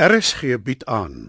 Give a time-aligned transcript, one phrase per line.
[0.00, 1.28] RSG bied aan.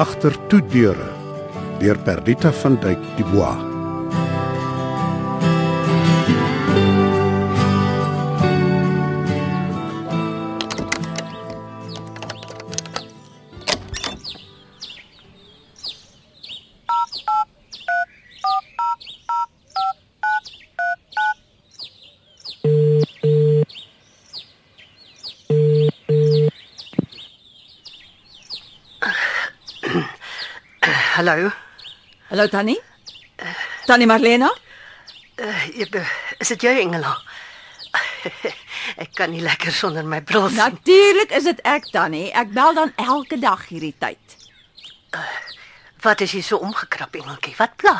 [0.00, 1.10] Agter toe deure
[1.82, 3.28] deur Perdita van Dyk Du
[32.40, 32.80] Hallo Tannie.
[33.84, 34.48] Tannie Marlena?
[35.36, 35.98] Uh, ek,
[36.40, 37.10] is dit jy Engela?
[39.04, 40.56] ek kan nie lekker sonder my bril sien.
[40.56, 42.30] Natuurlik is dit ek Tannie.
[42.32, 44.38] Ek bel dan elke dag hierdie tyd.
[46.00, 47.52] Wat is jy so omgekrap engeltjie?
[47.60, 47.92] Wat pla?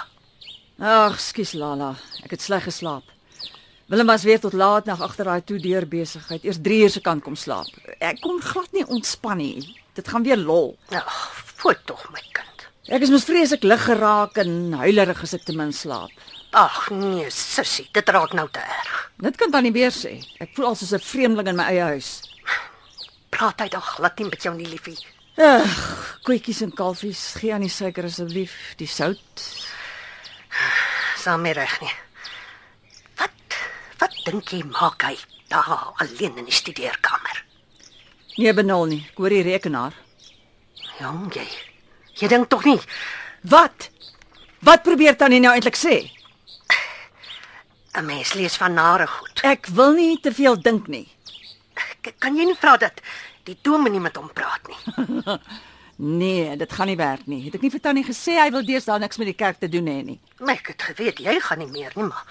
[0.80, 1.92] Ag, skus Lala.
[2.24, 3.12] Ek het sleg geslaap.
[3.92, 6.48] Willem was weer tot laat nag agter daai toe deur besigheid.
[6.48, 7.68] Eers 3 uur se kant kom slaap.
[8.00, 9.58] Ek kon glad nie ontspan nie.
[10.00, 10.78] Dit gaan weer lol.
[10.96, 11.26] Ag,
[11.60, 12.49] voet tog my kind.
[12.90, 16.10] Ek is mos vreeslik lig geraak en huilerig as ek te min slaap.
[16.58, 18.96] Ag nee, sussie, dit raak nou te erg.
[19.22, 20.16] Dit kan tannie weer sê.
[20.42, 22.10] Ek voel al soos 'n vreemdeling in my eie huis.
[23.30, 24.98] Praat uit dan glad nie met jou nie, liefie.
[25.38, 29.46] Ag, koetjies en kalfies, gee aan die suiker asseblief, die sout.
[31.16, 31.94] Saam mee reg nie.
[33.16, 33.58] Wat
[34.00, 35.16] wat dink jy maak hy
[35.48, 37.44] daar alleen in die studeerkamer?
[38.36, 39.06] Nee, benul nie.
[39.12, 39.94] Ek hoor die rekenaar.
[40.98, 41.69] Jong jy.
[42.20, 42.80] Jy dink tog nie
[43.48, 43.88] Wat?
[44.60, 46.10] Wat probeer tannie nou eintlik sê?
[47.96, 49.40] 'n mens lees van nare goed.
[49.42, 51.08] Ek wil nie te veel dink nie.
[51.74, 53.00] K kan jy nie vra dat
[53.44, 54.78] die dominee met hom praat nie?
[56.00, 57.42] Nee, dit gaan nie werk nie.
[57.44, 59.84] Het ek nie vir tannie gesê hy wil deesdae niks met die kerk te doen
[59.84, 60.16] hê nie.
[60.40, 62.24] Maar ek het geweet jy gaan nie meer nie, maar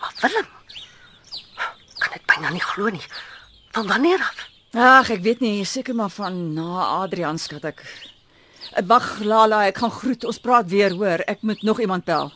[0.00, 0.50] maar Willem.
[1.96, 3.06] Kan dit byna nie glo nie.
[3.72, 4.42] Van wanneer af?
[4.76, 7.80] Ag, ek weet nie, seker maar van na Adrian skat ek.
[8.84, 10.24] Wag, Lala, ek gaan groet.
[10.28, 11.22] Ons praat weer, hoor.
[11.24, 12.28] Ek moet nog iemand bel.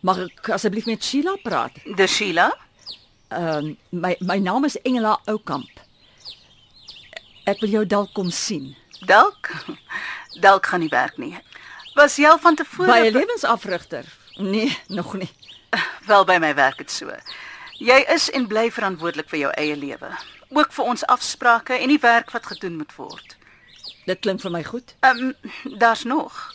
[0.00, 1.76] Mag ek asseblief met Sheila praat?
[1.98, 2.48] Dis Sheila?
[3.28, 5.84] Ehm my my naam is Engela Oukamp.
[7.44, 8.72] Ek wil jou dalk kom sien.
[9.04, 9.52] Dalk.
[10.40, 11.36] Dalk gaan nie werk nie.
[11.98, 14.04] Was jy al van tevore By 'n lewensafrigter?
[14.34, 15.30] Nee, nog nie.
[16.10, 17.10] wel by my werk dit so.
[17.72, 20.10] Jy is en bly verantwoordelik vir jou eie lewe,
[20.48, 23.36] ook vir ons afsprake en die werk wat gedoen moet word.
[24.06, 24.94] Dit klink vir my goed.
[25.00, 25.34] Ehm um,
[25.78, 26.52] daar's nog.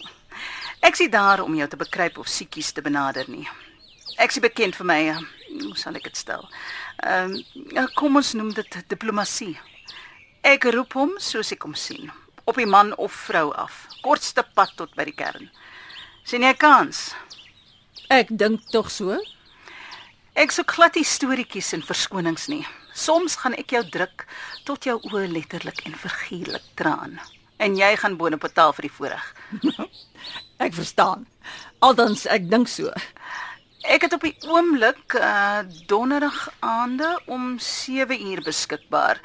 [0.80, 3.48] Ek sien daar om jou te bekruip of siekies te benader nie.
[4.16, 5.20] Ek sien bekend vir my, eh,
[5.60, 6.48] hoe sal ek dit stel?
[7.04, 7.36] Ehm
[7.76, 9.60] um, kom ons noem dit diplomatie.
[10.42, 12.12] Ek roep hom soos ek hom sien,
[12.44, 13.88] op die man of vrou af.
[14.02, 15.50] Kortste pad tot by die kern.
[16.24, 17.14] sien jy kans?
[18.10, 19.18] Ek dink tog so.
[20.34, 22.64] Ek soek glad nie storieetjies en verskonings nie.
[22.94, 24.26] Soms gaan ek jou druk
[24.66, 27.20] tot jou oë letterlik en figuurlik traan.
[27.58, 29.28] En jy gaan boonop betaal vir die voorreg.
[30.64, 31.28] Ek verstaan.
[31.84, 32.92] Aldans ek dink so.
[33.84, 39.20] Ek het op die oomblik uh donderdag aande om 7 uur beskikbaar.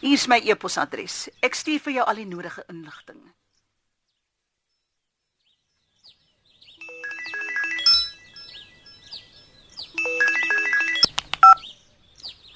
[0.00, 1.16] Hier's my e-posadres.
[1.46, 3.20] Ek stuur vir jou al die nodige inligting.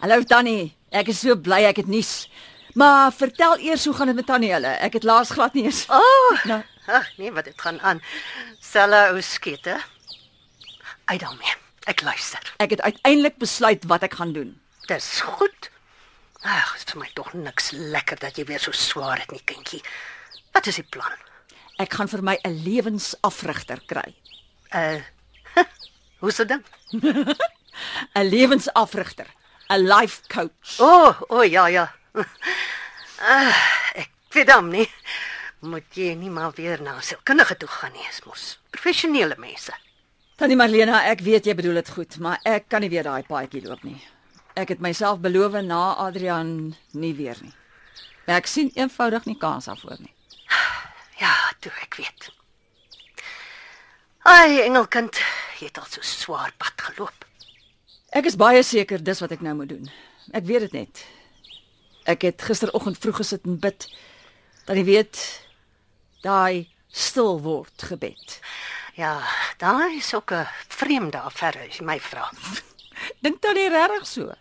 [0.01, 2.29] Hallo Tannie, ek is so bly ek het nuus.
[2.79, 4.73] Maar vertel eers hoe gaan dit met Tannie hulle?
[4.81, 5.85] Ek het laas glad nie eens.
[5.93, 8.01] Oh, Nou, ag nee, wat dit gaan aan.
[8.65, 9.77] Selle ou skete.
[11.11, 11.57] Uit daarmee.
[11.91, 12.45] Ek luister.
[12.63, 14.55] ek het uiteindelik besluit wat ek gaan doen.
[14.87, 15.71] Dis goed.
[16.41, 19.43] Ag, dit is vir my tog niks lekker dat jy weer so swaar het nie,
[19.45, 19.83] kindjie.
[20.55, 21.13] Wat is die plan?
[21.81, 24.15] Ek gaan vir my 'n lewensafrigter kry.
[24.73, 25.01] Uh
[26.21, 26.65] Hoe se ding?
[28.17, 29.27] 'n Lewensafrigter,
[29.69, 30.81] 'n life coach.
[30.81, 31.93] O, oh, o oh, ja ja.
[33.21, 33.53] Ah,
[33.95, 34.89] ek weet dan nie.
[35.61, 39.77] Moet jy nie maar weer na sielkundige toe gaan nie, is mos professionele mense.
[40.41, 43.61] Tannie Marlena, ek weet jy bedoel dit goed, maar ek kan nie weer daai paadjie
[43.67, 44.01] loop nie.
[44.61, 47.55] Ek het myself beloof na Adrian nie weer nie.
[48.29, 50.15] Ek sien eenvoudig nie kans daarvoor nie.
[51.21, 52.31] Ja, toe ek weet.
[54.25, 55.19] Ai, engelkind,
[55.61, 57.27] jy het al so swaar pad geloop.
[58.17, 59.91] Ek is baie seker dis wat ek nou moet doen.
[60.33, 61.03] Ek weet dit net.
[62.09, 63.85] Ek het gisteroggend vroeg gesit en bid
[64.65, 65.21] dat jy weet
[66.25, 68.41] daai stil word gebed.
[68.97, 69.21] Ja,
[69.61, 72.31] daai is ook 'n vreemde affære as jy my vra.
[73.23, 74.33] Dink dan nie regtig so.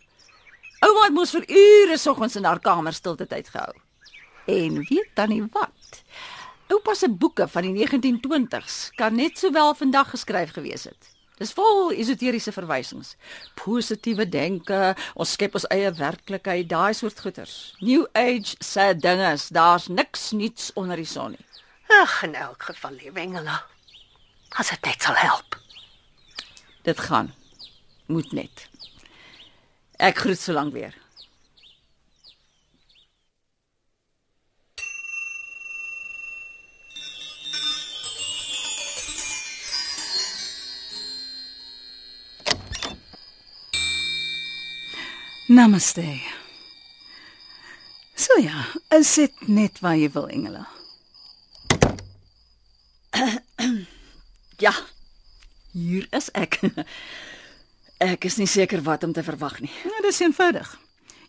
[0.79, 3.73] Ouma het mos vir ure soggens in haar kamer stilte tyd gehou.
[4.49, 6.03] En weet tannie wat?
[6.69, 11.09] Oupa se boeke van die 1920s kan net sowel vandag geskryf gewees het.
[11.39, 13.13] Dis vol esoteriese verwysings.
[13.55, 17.55] Positiewe denke, ons skep ons eie werklikheid, daai soort goeters.
[17.79, 21.45] New age sê dinges, daar's niks niets onder die son nie.
[22.01, 23.61] Ag, in elk geval, liewe Engela.
[24.59, 25.57] As dit net sal help.
[26.83, 27.31] Dit gaan.
[28.11, 28.67] Moet net.
[29.99, 30.93] Ek groet so lank weer.
[45.47, 46.21] Namaste.
[48.15, 48.65] So ja,
[48.95, 50.67] is dit net waar jy wil, Engela?
[54.59, 54.73] Ja.
[55.71, 56.59] Hier is ek.
[57.99, 59.71] Ek is nie seker wat om te verwag nie.
[59.83, 60.69] Ja, dis eenvoudig.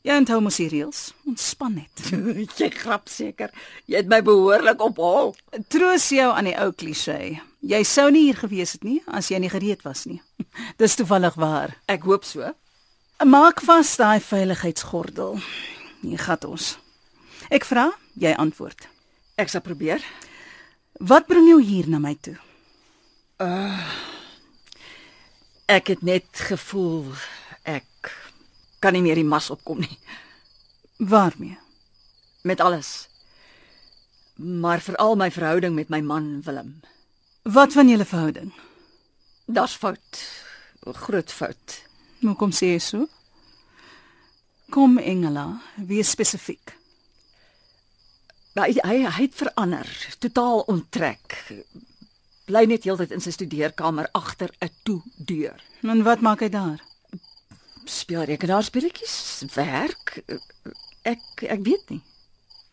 [0.07, 1.01] Jy onthou mos die reëls.
[1.29, 2.03] Ontspan net.
[2.61, 3.51] Jy grap seker.
[3.91, 5.35] Jy het my behoorlik ophol.
[5.69, 7.41] Troos jou aan die ou kliseë.
[7.61, 10.23] Jy sou nie hier gewees het nie as jy nie gereed was nie.
[10.81, 11.75] Dis toevallig waar.
[11.91, 12.55] Ek hoop so.
[13.21, 15.37] Maak vas daai veiligheidsgordel.
[16.01, 16.71] Hier gaan ons.
[17.53, 18.87] Ek vra, jy antwoord.
[19.37, 20.01] Ek sal probeer.
[21.03, 22.39] Wat bring jou hier na my toe?
[25.71, 27.13] Ek het net gevoel
[27.63, 28.11] ek
[28.83, 29.99] kan nie meer die mas opkom nie
[31.13, 31.59] Waarmee?
[32.43, 33.09] met alles.
[34.35, 36.81] Maar veral my verhouding met my man Willem.
[37.43, 38.53] Wat van julle verhouding?
[39.45, 40.23] Daar's fout.
[40.81, 41.77] Groot fout.
[42.21, 43.07] Hoekom sê jy so?
[44.73, 46.75] Kom Engela, wees spesifiek.
[48.57, 49.89] Hy hy, hy het verander,
[50.19, 51.37] totaal onttrek.
[52.51, 55.59] Bly net heeltyd in sy studeerkamer agter 'n toe deur.
[55.87, 56.81] En wat maak hy daar?
[57.85, 60.25] Speel rekenaarspeletjies, werk.
[61.03, 62.03] Ek ek weet nie.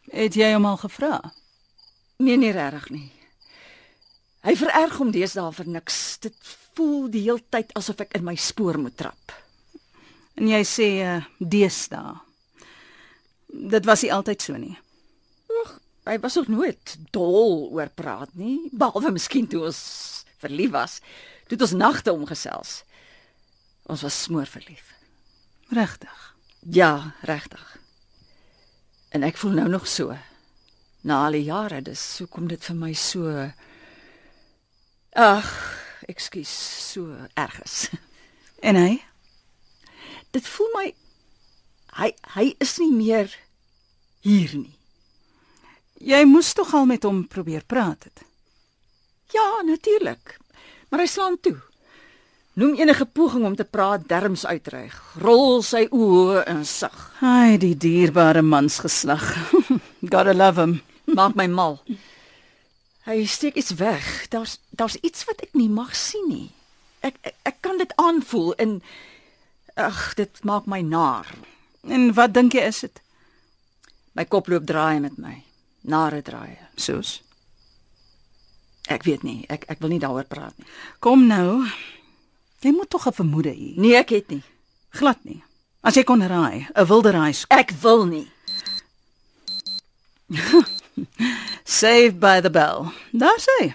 [0.09, 1.33] Het jy hom al gevra?
[2.17, 3.11] Nee, nie regtig nie.
[4.41, 6.17] Hy vererg hom deesdae vir niks.
[6.25, 6.35] Dit
[6.73, 9.31] voel die hele tyd asof ek in my spoor moet trap.
[10.35, 12.17] En jy sê uh, deesdae.
[13.47, 14.77] Dit was nie altyd so nie.
[16.07, 19.81] Hy was ook nooit dol oor praat nie, behalwe miskien toe ons
[20.39, 20.99] verlief was.
[21.47, 22.81] Toe het ons nagte omgesels.
[23.91, 24.93] Ons was smoor verlief.
[25.75, 26.23] Regtig.
[26.71, 27.65] Ja, regtig.
[29.15, 30.15] En ek voel nou nog so.
[31.07, 33.51] Na al die jare, dis hoekom dit vir my so
[35.17, 35.47] Ag,
[36.05, 36.51] ekskuus,
[36.91, 37.87] so erg is.
[38.61, 38.99] En hy?
[40.35, 40.87] Dit voel my
[41.97, 43.33] hy hy is nie meer
[44.21, 44.76] hier nie.
[45.97, 48.21] Jy moes tog al met hom probeer praat het.
[49.33, 50.37] Ja, natuurlik.
[50.89, 51.57] Maar hy slaan toe.
[52.57, 54.95] Noem enige poging om te praat derms uitreig.
[55.21, 56.95] Rol sy oë in sug.
[57.21, 59.25] Ai, die dierbare mansgeslag.
[60.11, 60.79] Gotta love him.
[61.05, 61.77] Maak my mal.
[63.05, 64.25] Hy steek iets weg.
[64.33, 66.49] Daar's daar's iets wat ek nie mag sien nie.
[67.05, 68.79] Ek ek, ek kan dit aanvoel en
[69.77, 71.29] ag, dit maak my naar.
[71.85, 73.01] En wat dink jy is dit?
[74.17, 75.46] My kop loop draai met my.
[75.87, 76.59] Nare draaie.
[76.75, 77.21] Soos.
[78.91, 79.45] Ek weet nie.
[79.51, 80.67] Ek ek wil nie daaroor praat nie.
[81.03, 81.63] Kom nou.
[82.63, 83.75] Jy moet tog 'n vermoede hê.
[83.77, 84.43] Nee, ek het nie.
[84.91, 85.43] Glad nie.
[85.81, 87.33] As jy kon raai, 'n wilde raai.
[87.49, 88.27] Ek wil nie.
[91.63, 92.91] Saved by the bell.
[93.11, 93.73] Daar sê.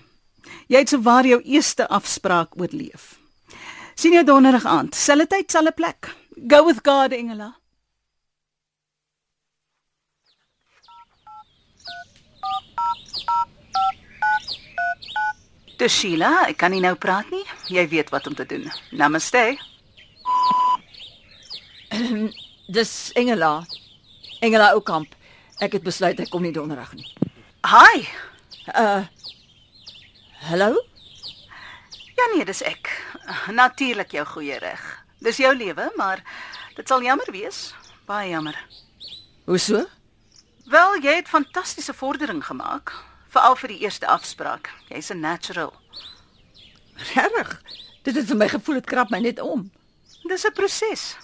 [0.68, 3.18] Jy het sowaar jou eerste afspraak oorleef.
[3.94, 4.94] Sien jou donderdag aand.
[4.94, 6.16] Selfe tyd, selfe plek.
[6.48, 7.61] Go with God, Engela.
[15.82, 17.42] Dis Sheila, ek kan nie nou praat nie.
[17.74, 18.68] Jy weet wat om te doen.
[18.94, 19.40] Namaste.
[22.76, 23.64] Dis Engela.
[24.46, 25.16] Engela Oukamp.
[25.58, 27.08] Ek het besluit ek kom nie donderdag nie.
[27.66, 28.04] Hi.
[28.70, 29.02] Uh
[30.46, 30.70] Hallo?
[32.14, 32.92] Ja nee, dis ek.
[33.50, 34.86] Natuurlik jou goeie reg.
[35.18, 36.22] Dis jou lewe, maar
[36.76, 37.72] dit sal jammer wees.
[38.06, 38.54] Baie jammer.
[39.50, 39.82] Hoe so?
[40.70, 42.94] Wel, jy het fantastiese vordering gemaak,
[43.32, 44.70] veral vir die eerste afspraak.
[44.88, 45.72] Jy's 'n natural.
[47.14, 47.62] Regtig?
[48.02, 49.70] Dit het vir my gevoel dit krap my net om.
[50.28, 51.16] Dis 'n proses.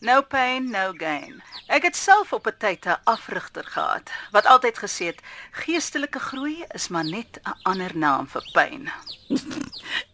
[0.00, 1.42] No pain, no gain.
[1.68, 6.64] Ek het self op 'n tyd 'n afrigter gehad wat altyd gesê het geestelike groei
[6.74, 8.90] is maar net 'n ander naam vir pyn.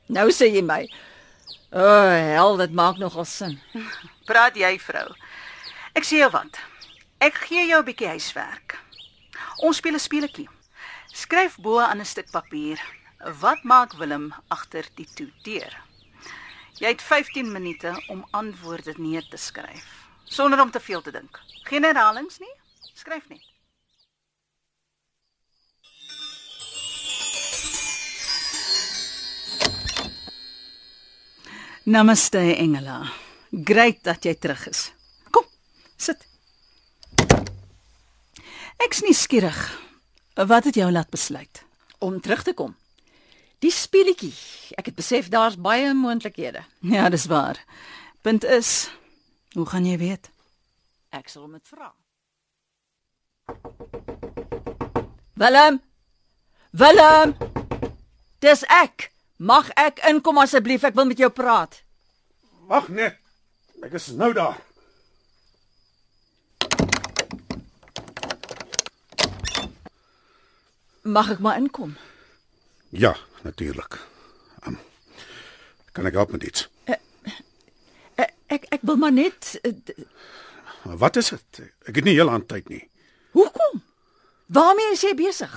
[0.08, 0.90] Nou sê jy my.
[1.70, 3.60] O, oh, hel, dit maak nogal sin.
[4.30, 5.14] Praat jy, vrou?
[5.92, 6.56] Ek sê jou wat.
[7.18, 8.78] Ek gee jou 'n bietjie huiswerk.
[9.56, 10.48] Ons speel 'n speletjie.
[11.18, 12.78] Skryf bo aan 'n stuk papier.
[13.40, 15.72] Wat maak Willem agter die toe deur?
[16.78, 19.86] Jy het 15 minute om antwoorde neer te skryf.
[20.24, 21.40] sonder om te veel te dink.
[21.62, 22.54] Geen herhalings nie.
[22.94, 23.44] Skryf net.
[31.82, 33.12] Namaste Engela.
[33.64, 34.92] Great dat jy terug is.
[35.30, 35.44] Kom,
[35.96, 36.26] sit.
[38.76, 39.87] Ek's nie skieurig.
[40.46, 41.64] Wat het jou laat besluit?
[41.98, 42.76] Om terug te kom.
[43.58, 44.34] Die speletjie.
[44.78, 46.62] Ek het besef daar's baie moontlikhede.
[46.78, 47.58] Ja, dis waar.
[48.22, 48.90] Punt is,
[49.52, 50.30] hoe gaan jy weet?
[51.10, 51.90] Ek sal hom dit vra.
[55.34, 55.80] Willem.
[56.70, 57.34] Willem.
[58.38, 59.10] Dis ek.
[59.36, 60.86] Mag ek inkom asseblief?
[60.86, 61.82] Ek wil met jou praat.
[62.70, 63.18] Wag net.
[63.82, 64.67] Ek is nou daar.
[71.08, 71.94] Mag ek maar inkom?
[72.92, 73.96] Ja, natuurlik.
[74.66, 74.76] Um,
[75.96, 76.66] kan ek help met iets?
[78.18, 79.72] Ek ek, ek wil maar net uh,
[80.98, 81.60] Wat is dit?
[81.88, 82.82] Ek het nie heel aan tyd nie.
[83.36, 83.80] Hoekom?
[84.52, 85.56] Waarmee is jy besig?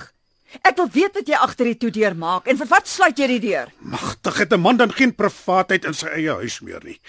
[0.60, 3.42] Ek wil weet wat jy agter die toedeur maak en vir wat sluit jy die
[3.48, 3.72] deur?
[3.80, 7.00] Magtig het 'n man dan geen privaatheid in sy eie huis meer nie.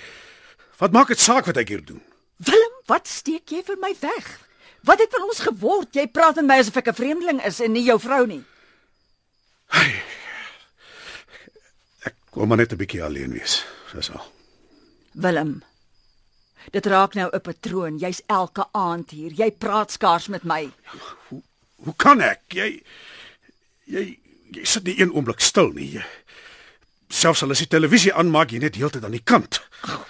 [0.79, 2.01] Wat maak dit saak wat ek hier doen?
[2.37, 4.39] Willem, wat steek jy vir my weg?
[4.83, 5.95] Wat het van ons geword?
[5.95, 8.43] Jy praat met my asof ek 'n vreemdeling is en nie jou vrou nie.
[12.03, 13.65] Ek wil maar net 'n bietjie alleen wees.
[13.93, 14.31] Dis al.
[15.11, 15.63] Willem.
[16.71, 17.97] Dit raak nou 'n patroon.
[17.97, 19.31] Jy's elke aand hier.
[19.31, 20.71] Jy praat skaars met my.
[21.75, 22.41] Hoe kan ek?
[22.47, 22.83] Jy
[23.85, 24.19] jy
[24.51, 25.91] jy sit nie een oomblik stil nie.
[25.91, 26.05] Jy,
[27.07, 29.61] selfs al is die televisie aanmaak, jy net heeltyd aan die kant.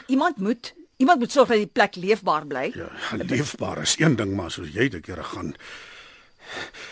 [0.07, 2.71] Iemand moet iemand moet sorg dat die plek leefbaar bly.
[2.75, 5.55] Ja, leefbaar is een ding, maar soos jy dit kere gaan.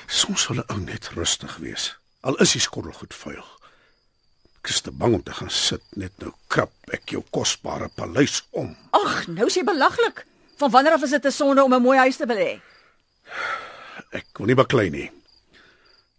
[0.08, 1.98] Soms wil 'n ou net rustig wees.
[2.22, 3.46] Al is die skottelgoed vuil.
[4.62, 8.44] Ek is te bang om te gaan sit net nou krap ek jou kosbare paleis
[8.52, 8.76] om.
[8.92, 10.26] Ag, nou is jy belaglik.
[10.58, 12.62] Van wanneer af is dit 'n sonde om 'n mooi huis te wil hê?
[14.12, 15.12] Ek wil nie baklei nie.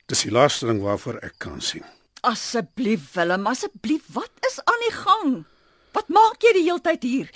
[0.06, 1.84] Dis die laaste ding waarvoor ek kan sien.
[2.22, 5.44] Asseblief Willem, asseblief, wat is aan die gang?
[5.92, 7.30] Wat maak jy die hele tyd hier?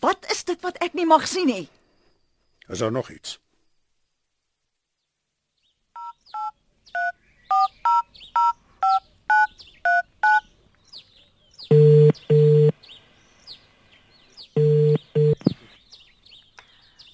[0.00, 1.68] Wat is dit wat ek nie mag sien nie?
[2.68, 3.38] Is daar nog iets?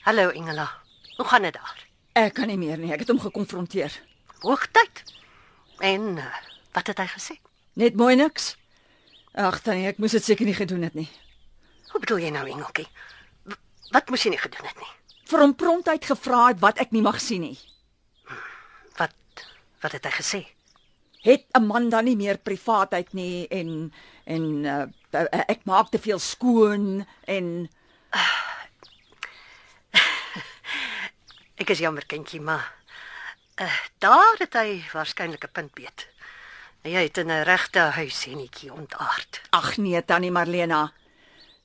[0.06, 0.70] Hallo Engela.
[1.16, 1.86] Hoe gaan dit daar?
[2.12, 2.92] Ek kan nie meer nie.
[2.94, 3.90] Ek het hom gekonfronteer.
[4.44, 5.02] Hoogtyd.
[5.82, 6.28] En uh,
[6.72, 7.34] wat het hy gesê?
[7.74, 8.54] Net mooi niks.
[9.36, 11.10] Ag, tannie, ek moes dit seker nie gedoen het nie.
[11.92, 12.86] Hoe bedoel jy nou Engeltjie?
[13.92, 14.88] Wat moes jy nie gedoen het nie?
[15.28, 17.58] Vir hom promptheid gevra het wat ek nie mag sien nie.
[18.96, 19.12] Wat
[19.84, 20.40] wat het hy gesê?
[21.20, 23.92] Het 'n man dan nie meer privaatheid nie en
[24.24, 27.68] en uh, uh, ek maak te veel skoon en
[31.60, 32.72] Ek is jammer kindjie, maar
[33.60, 36.08] uh, daar het hy waarskynlik 'n punt beet.
[36.86, 39.40] Jy het in 'n regte huisennetjie ontaard.
[39.50, 40.92] ag nee, tannie Marlena.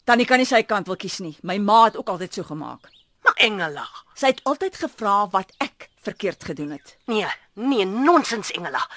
[0.03, 1.37] Tannie kan nie sy kant wil kies nie.
[1.41, 2.89] My ma het ook altyd so gemaak.
[3.23, 3.87] Maar Engela.
[4.13, 6.97] Sy het altyd gevra wat ek verkeerd gedoen het.
[7.05, 8.89] Nee, nee, nonsens Engela.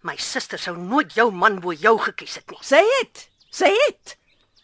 [0.00, 2.58] My suster sou nooit jou man bo jou gekies het nie.
[2.60, 3.28] Sy het.
[3.50, 4.16] Sy het.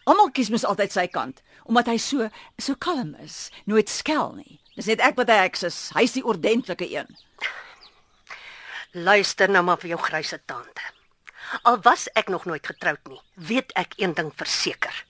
[0.04, 2.28] Almal kies mos altyd sy kant omdat hy so
[2.58, 4.60] so kalm is, nooit skel nie.
[4.74, 5.90] Dis net ek wat hy eks is.
[5.94, 7.16] Hy's die ordentlike een.
[8.92, 10.82] Luister nou maar vir jou grysse tande.
[11.62, 15.04] Al was ek nog nooit getroud nie, weet ek een ding verseker.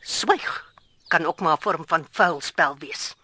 [0.00, 0.74] Swyg
[1.08, 3.14] kan ook maar 'n vorm van vuil spel wees.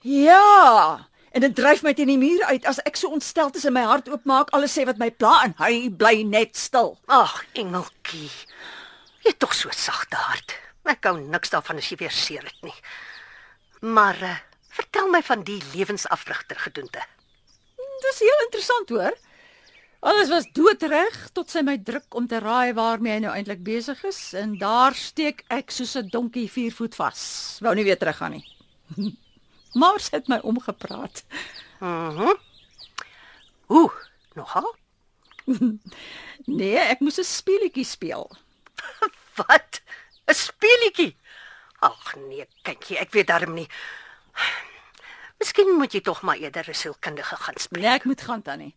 [0.00, 3.72] Ja, en dit dryf my teen die muur uit as ek so ontstel is en
[3.72, 6.98] my hart oopmaak, alles sê wat my pla en hy bly net stil.
[7.06, 8.30] Ag, engeltjie.
[9.20, 10.56] Jy het tog so sagte hart.
[10.84, 12.74] Ek hou niks daarvan as jy weer seer het nie.
[13.80, 14.36] Maar uh,
[14.68, 17.02] vertel my van die lewensafrigter gedoente.
[18.00, 19.16] Dis heel interessant hoor.
[20.00, 24.00] Alles was doodreg tot sy my druk om te raai waarmee hy nou eintlik besig
[24.08, 27.58] is en daar steek ek soos 'n donkie 4 voet vas.
[27.60, 28.46] Wou nie weer teruggaan nie.
[29.80, 31.22] Maar sy het my omgepraat.
[31.80, 32.32] Mhm.
[33.68, 33.92] Ooh,
[34.34, 34.74] nogal?
[36.46, 38.24] Nee, ek moes 'n speletjie speel.
[39.38, 39.82] Wat?
[40.26, 41.16] 'n Speelietjie?
[41.80, 43.68] Ag nee, kykie, ek weet darm nie.
[45.40, 47.82] Miskien moet jy tog maar eerder 'n sielkundige gaan spreek.
[47.82, 48.74] Nee, ek moet gaan tannie.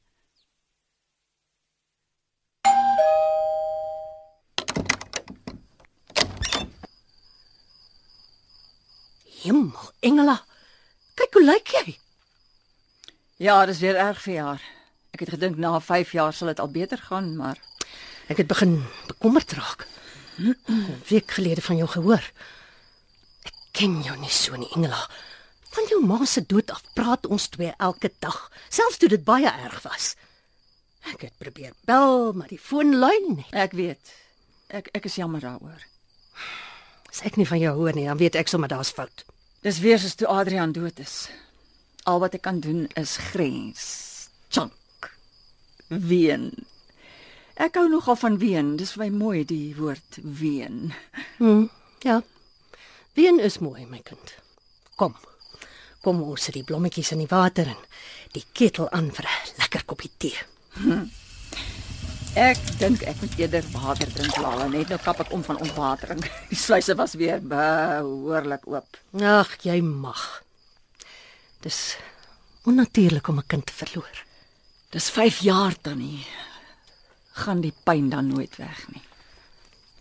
[9.44, 10.38] Hemel, Engela.
[11.20, 11.98] Kyk hoe lyk jy?
[13.44, 14.62] Ja, dis weer erg vir jaar.
[15.14, 17.60] Ek het gedink na 5 jaar sal dit al beter gaan, maar
[18.32, 19.88] Ek het begin bekommerd raak.
[20.40, 20.56] 'n
[21.08, 22.24] Week gelede van jou gehoor.
[23.44, 25.10] Ek ken jou nie so nie, Engela.
[25.70, 29.52] Van jou ma se dood af praat ons twee elke dag, selfs toe dit baie
[29.52, 30.16] erg was.
[31.12, 33.48] Ek het probeer bel, maar die foon lui nie.
[33.52, 34.14] Ek weet.
[34.74, 35.84] Ek ek is jammer daaroor.
[37.12, 39.26] As ek nie van jou hoor nie, dan weet ek sommer daar's fout.
[39.64, 41.28] Dis weer soos toe Adrian dood is.
[42.10, 43.84] Al wat ek kan doen is grens,
[44.50, 45.12] chunk,
[45.88, 46.52] ween.
[47.62, 48.74] Ek hou nogal van ween.
[48.80, 50.94] Dis vir my mooi die woord ween.
[51.38, 51.68] Hm,
[52.04, 52.22] ja.
[53.14, 54.34] Wien is mooi, my kind.
[54.98, 55.14] Kom.
[56.04, 57.80] Kom ons sit die blommetjies in die water en
[58.34, 60.40] die ketel aan vir 'n lekker koppie tee.
[62.34, 66.24] Ek dink ek moet eerder water drink Lala, net nou kap ek om van ontwatering.
[66.50, 68.98] Die sluise was weer behoorlik oop.
[69.22, 70.42] Ag, jy mag.
[71.62, 71.96] Dis
[72.66, 74.24] onnatuurlik om 'n kind te verloor.
[74.90, 76.26] Dis 5 jaar tannie.
[77.34, 79.02] Gaan die pyn dan nooit weg nie.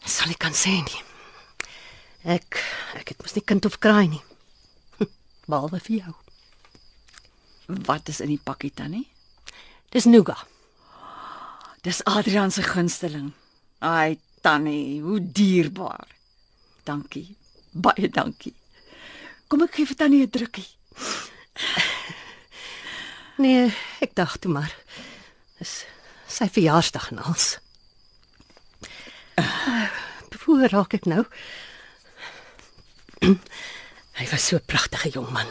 [0.05, 1.03] Sal ek kan sê nie.
[2.25, 2.65] Ek
[2.97, 4.25] ek het mos nie kind of kraai nie.
[5.51, 6.15] Behalwe vir jou.
[7.67, 9.09] Wat is in die pakkie tannie?
[9.93, 10.52] Dis nougat.
[11.83, 13.33] Dis Adrian se gunsteling.
[13.79, 16.07] Ai tannie, hoe dierbaar.
[16.87, 17.37] Dankie.
[17.73, 18.55] Baie dankie.
[19.49, 20.69] Kom ek gee vir tannie 'n drukkie.
[23.43, 24.75] Nee, ek dink toe maar.
[25.59, 25.85] Dis
[26.29, 27.59] sy verjaarsdag en als.
[30.31, 31.25] Bevoor raak ek nou.
[34.19, 35.51] Hy was so 'n pragtige jong man.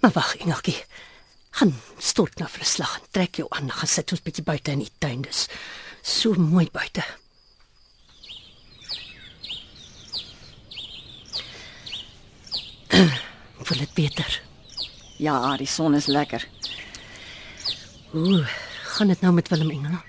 [0.00, 0.84] Maar wag, Engeltjie.
[1.52, 4.44] Gaan stort nou vir 'n slag en trek jou aan, dan gaan sit ons bietjie
[4.44, 5.22] buite in die tuin.
[5.22, 5.48] Dis
[6.02, 7.04] so mooi buite.
[13.64, 14.42] Voel dit beter?
[15.18, 16.48] Ja, die son is lekker.
[18.12, 18.48] Ooh,
[18.96, 20.04] gaan dit nou met Willem Engela?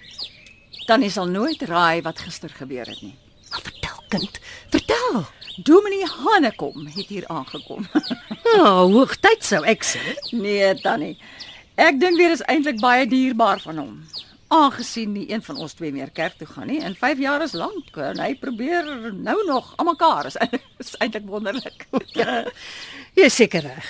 [0.86, 3.16] Tannie sal nooit raai wat gister gebeur het nie.
[3.50, 5.26] Maar vertel kind, vertel.
[5.58, 7.86] Dominee Hanekom het hier aangekom.
[8.54, 10.00] Ja, oh, hoogtyd sou ek sê.
[10.36, 11.16] nee, Tannie.
[11.80, 13.94] Ek dink weer is eintlik baie dierbaar van hom.
[14.54, 17.56] Aangesien nie een van ons twee meer kerk toe gaan nie en 5 jaar is
[17.58, 20.38] lank en hy probeer nou nog aan mekaar is,
[20.84, 21.88] is eintlik wonderlik.
[22.14, 23.90] Jy is seker reg.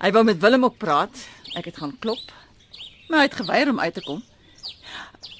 [0.00, 1.22] hy wou met Willem ook praat.
[1.54, 2.34] Ek het gaan klop.
[3.12, 4.24] Maar hy het geweier om uit te kom.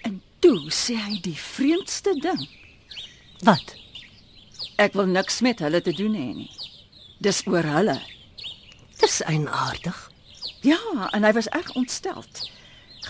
[0.06, 2.46] En toe sê hy die vreemdste ding.
[3.42, 3.79] Wat?
[4.80, 6.50] Ek wil niks met hulle te doen hê nie.
[7.20, 7.98] Dis oor hulle.
[9.02, 9.98] Dis eienaardig.
[10.64, 10.80] Ja,
[11.12, 12.46] en hy was erg ontsteld.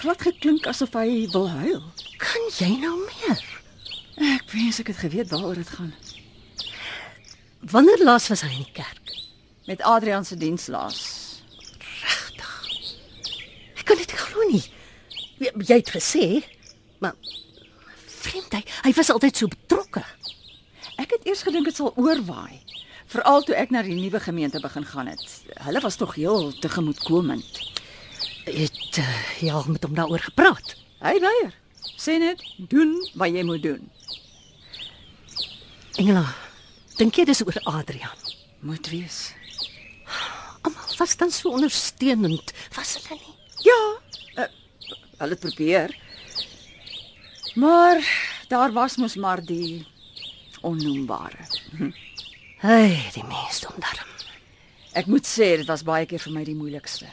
[0.01, 1.85] Glad geklink asof hy wil huil.
[2.19, 3.45] Kan jy nou meer?
[4.35, 5.95] Ek wens ek het geweet waaroor dit gaan.
[7.71, 9.15] Wanneer laas was hy in die kerk?
[9.71, 10.99] Met Adrian se dienslaas.
[13.79, 14.65] Ek kan dit glo nie.
[15.39, 16.27] Jy, jy het gesê,
[16.99, 17.15] maar
[18.11, 20.03] vreemd hy, hy was altyd so betrokke.
[21.11, 22.61] Ek het eers gedink dit sal oorwaai,
[23.11, 25.25] veral toe ek na die nuwe gemeente begin gaan het.
[25.67, 27.59] Hulle was tog heel tegemoetkomend.
[28.47, 30.77] Het uh, jy al met hom daaroor gepraat.
[31.03, 31.51] Hy weier.
[31.99, 32.39] Sê net,
[32.71, 33.91] doen wat jy moet doen.
[35.99, 36.23] Engela,
[36.95, 38.25] dink jy dis oor Adrian?
[38.63, 39.21] Moet wees.
[40.63, 43.39] Almal was dan so ondersteunend, was hulle nie?
[43.67, 43.83] Ja,
[44.45, 44.51] uh,
[45.19, 45.99] hulle het probeer.
[47.59, 47.99] Maar
[48.47, 49.90] daar was mos maar die
[50.67, 51.47] onnoembare.
[52.61, 54.09] Hey, die mensdom daarom.
[54.93, 57.09] Ek moet sê dit was baie keer vir my die moeilikste.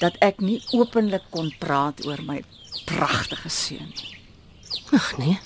[0.00, 2.42] Dat ek nie openlik kon praat oor my
[2.88, 4.16] pragtige seun nie.
[4.92, 5.38] Ag nee.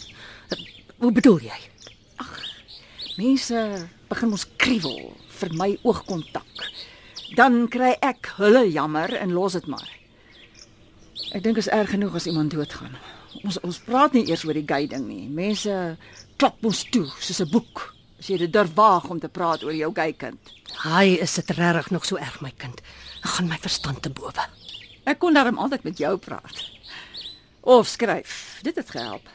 [1.00, 1.58] Hoe bedoel jy?
[3.20, 3.60] Mense
[4.08, 6.66] begin mos kriewel vir my oogkontak.
[7.36, 9.86] Dan kry ek hulle jammer en los dit maar.
[11.36, 12.96] Ek dink is erg genoeg as iemand doodgaan.
[13.44, 15.28] Ons ons praat nie eers oor die gay ding nie.
[15.30, 15.96] Mense
[16.40, 17.94] klap ons toe soos 'n boek.
[18.18, 20.38] As jy dit durf waag om te praat oor jou gay kind.
[20.84, 22.80] Hy is dit regtig nog so erg my kind.
[23.24, 24.48] Ek gaan my verstand te bowe.
[25.04, 26.70] Ek kon daarom altyd met jou praat.
[27.60, 28.60] Of skryf.
[28.62, 29.28] Dit het gehelp.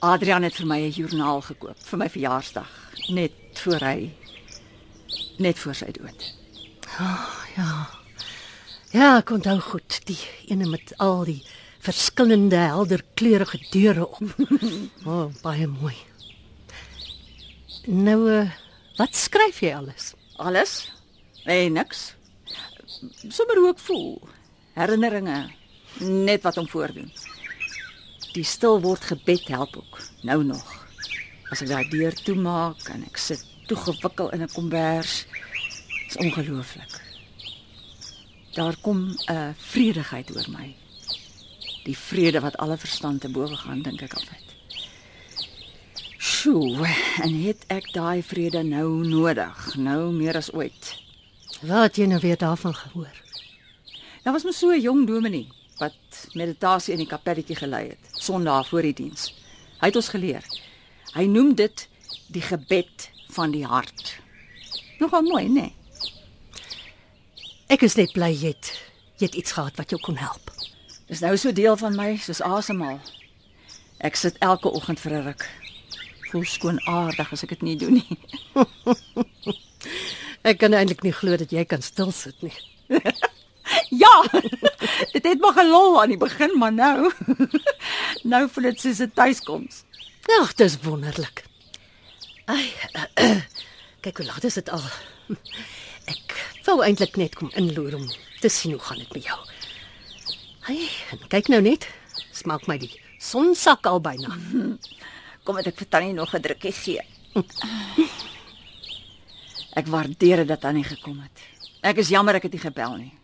[0.00, 2.70] Adrian het vir my 'n joernaal gekoop vir my verjaarsdag,
[3.08, 4.14] net voor hy
[5.38, 6.34] net voor sy dood.
[8.90, 11.42] Ja, ek onthou goed, die ene met al die
[11.78, 14.22] verskillende helder kleurige deure op.
[15.06, 16.07] O, oh, baie mooi.
[17.88, 18.50] Nou, uh,
[18.98, 20.10] wat skryf jy alles?
[20.36, 20.72] Alles?
[21.46, 22.10] Nee, niks.
[23.32, 24.18] Sommer hoe ek voel.
[24.76, 25.38] Herinneringe,
[26.04, 27.08] net wat om voordoen.
[28.34, 29.96] Die stil word gebed help ook,
[30.28, 30.74] nou nog.
[31.48, 35.24] As ek daai deur toemaak en ek sit toegewikkel in 'n kombers,
[36.10, 36.92] is ongelooflik.
[38.52, 40.76] Daar kom 'n vredigheid oor my.
[41.88, 44.47] Die vrede wat alle verstand te bowe gaan, dink ek altyd.
[46.28, 46.84] Sjoe,
[47.22, 50.90] en het ek daai vrede nou nodig, nou meer as ooit.
[51.62, 53.14] Wat het jy nou weer daarvan gehoor?
[54.26, 55.96] Daar was mos so 'n jong dominee wat
[56.34, 59.34] meditasie in die kapelletjie gelei het, Sondag voor die diens.
[59.80, 60.44] Hy het ons geleer.
[61.14, 61.88] Hy noem dit
[62.26, 64.18] die gebed van die hart.
[64.98, 65.52] Nogal mooi, né?
[65.52, 65.74] Nee?
[67.68, 68.72] Ek is net bly jy het
[69.16, 70.52] jy het iets gehad wat jou kon help.
[71.06, 73.00] Dis nou so deel van my soos asemhaal.
[73.98, 75.67] Ek sit elke oggend vir 'n ruk.
[76.28, 78.18] Voel skoon aardig as ek dit nie doen nie.
[80.48, 82.54] Ek kan eintlik nie glo dat jy kan stil sit nie.
[83.92, 84.24] Ja.
[85.12, 87.10] dit het maar gelol aan die begin, maar nou
[88.32, 89.82] nou voel dit soos 'n tuiskoms.
[90.40, 91.44] Ag, dis wonderlik.
[92.44, 92.72] Ai.
[94.04, 94.84] Kyk hoe laat is dit al.
[96.08, 98.08] Ek wou eintlik net kom inloer om
[98.40, 99.38] te sien hoe gaan dit met jou.
[100.68, 100.88] Ai,
[101.28, 101.88] kyk nou net.
[102.32, 104.36] Smaak my die sonsak al byna.
[105.48, 107.00] Kom het ek vir Tannie nog 'n drukkie gee.
[109.72, 111.40] Ek waardeer dat Tannie gekom het.
[111.80, 113.14] Ek is jammer ek het nie gebel nie.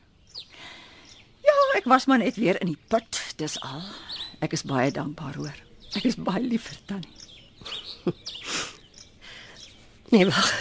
[1.45, 3.83] Ja, ek was maar net weer in die put, dis al.
[4.41, 5.57] Ek is baie dankbaar hoor.
[5.97, 7.13] Ek is baie lief vir Tannie.
[10.09, 10.53] Nee, wag.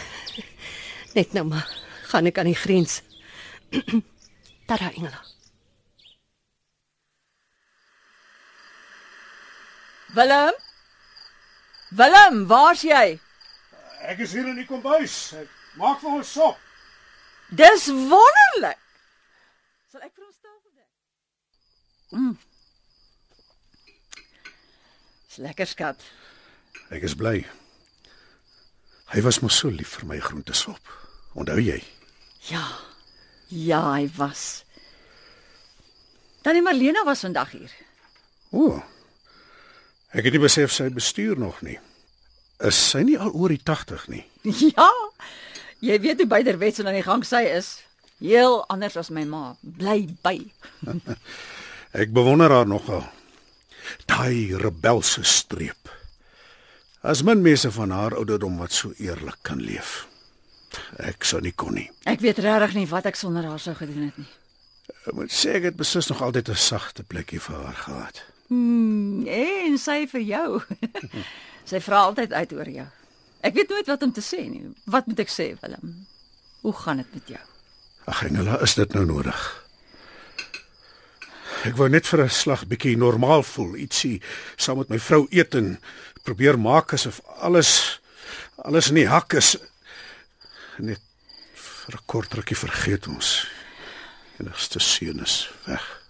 [1.14, 1.68] Net nou maar
[2.10, 3.02] gaan ek aan die grens.
[4.66, 5.22] Tada Engela.
[10.16, 10.63] Willem?
[11.96, 13.20] Willem, waar's jy?
[14.10, 15.34] Ek is hier in die kombuis.
[15.38, 16.58] Ek maak vir ons sop.
[17.54, 18.80] Dis wonderlik.
[19.94, 20.90] Sal ek vir ons tafel dek?
[22.18, 22.34] Mm.
[25.30, 26.02] Dis lekker skat.
[26.94, 27.44] Ek is bly.
[29.14, 30.90] Hy was mos so lief vir my groentesop.
[31.38, 31.78] Onthou jy?
[32.50, 32.64] Ja.
[33.54, 34.64] Ja, hy was.
[36.42, 37.78] Tannie Marlena was vandag hier.
[38.52, 38.82] O.
[40.14, 41.80] Ek het nie besef sy bestuur nog nie.
[42.62, 44.26] Is sy nie al oor die 80 nie?
[44.78, 44.90] Ja.
[45.84, 47.82] Jy weet hoe byderwets aan die gang sy is.
[48.24, 49.56] Heel anders as my ma.
[49.62, 50.38] Bly by.
[52.02, 53.04] Ek bewonder haar nogal.
[54.08, 55.92] Daai rebelse streep.
[57.04, 60.06] As min mense van haar ouderdom wat so eerlik kan leef.
[61.04, 61.90] Ek sou nie kon nie.
[62.08, 64.30] Ek weet regtig nie wat ek sonder haar sou gedoen het nie.
[65.04, 68.24] Ek moet sê ek het beslis nog altyd 'n sagte plekkie vir haar gehad.
[68.54, 70.62] Mm, en sy vir jou.
[71.70, 72.88] sy vra altyd uit oor jou.
[73.44, 74.64] Ek weet nooit wat om te sê nie.
[74.86, 76.06] Wat moet ek sê, Willem?
[76.64, 77.44] Hoe gaan dit met jou?
[78.12, 79.42] Ag Engela, is dit nou nodig?
[81.64, 84.22] Ek wou net vir 'n slag bietjie normaal voel, ietsie
[84.58, 85.78] saam met my vrou eet en
[86.24, 88.00] probeer maak asof alles
[88.64, 89.56] alles in die hak is.
[90.78, 91.00] Net
[91.56, 93.48] vir 'n kort rukkie vergeet ons.
[94.40, 96.02] Enigste seun is weg.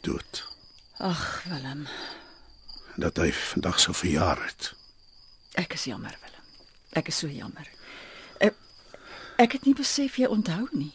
[0.00, 0.51] Dood.
[1.02, 1.86] Ag, Willem,
[3.00, 4.68] dat hy vandag sou verjaar het.
[5.58, 6.44] ek is jammer, Willem.
[6.92, 7.66] Ek is so jammer.
[8.40, 8.54] Ek,
[9.42, 10.92] ek het nie besef jy onthou nie.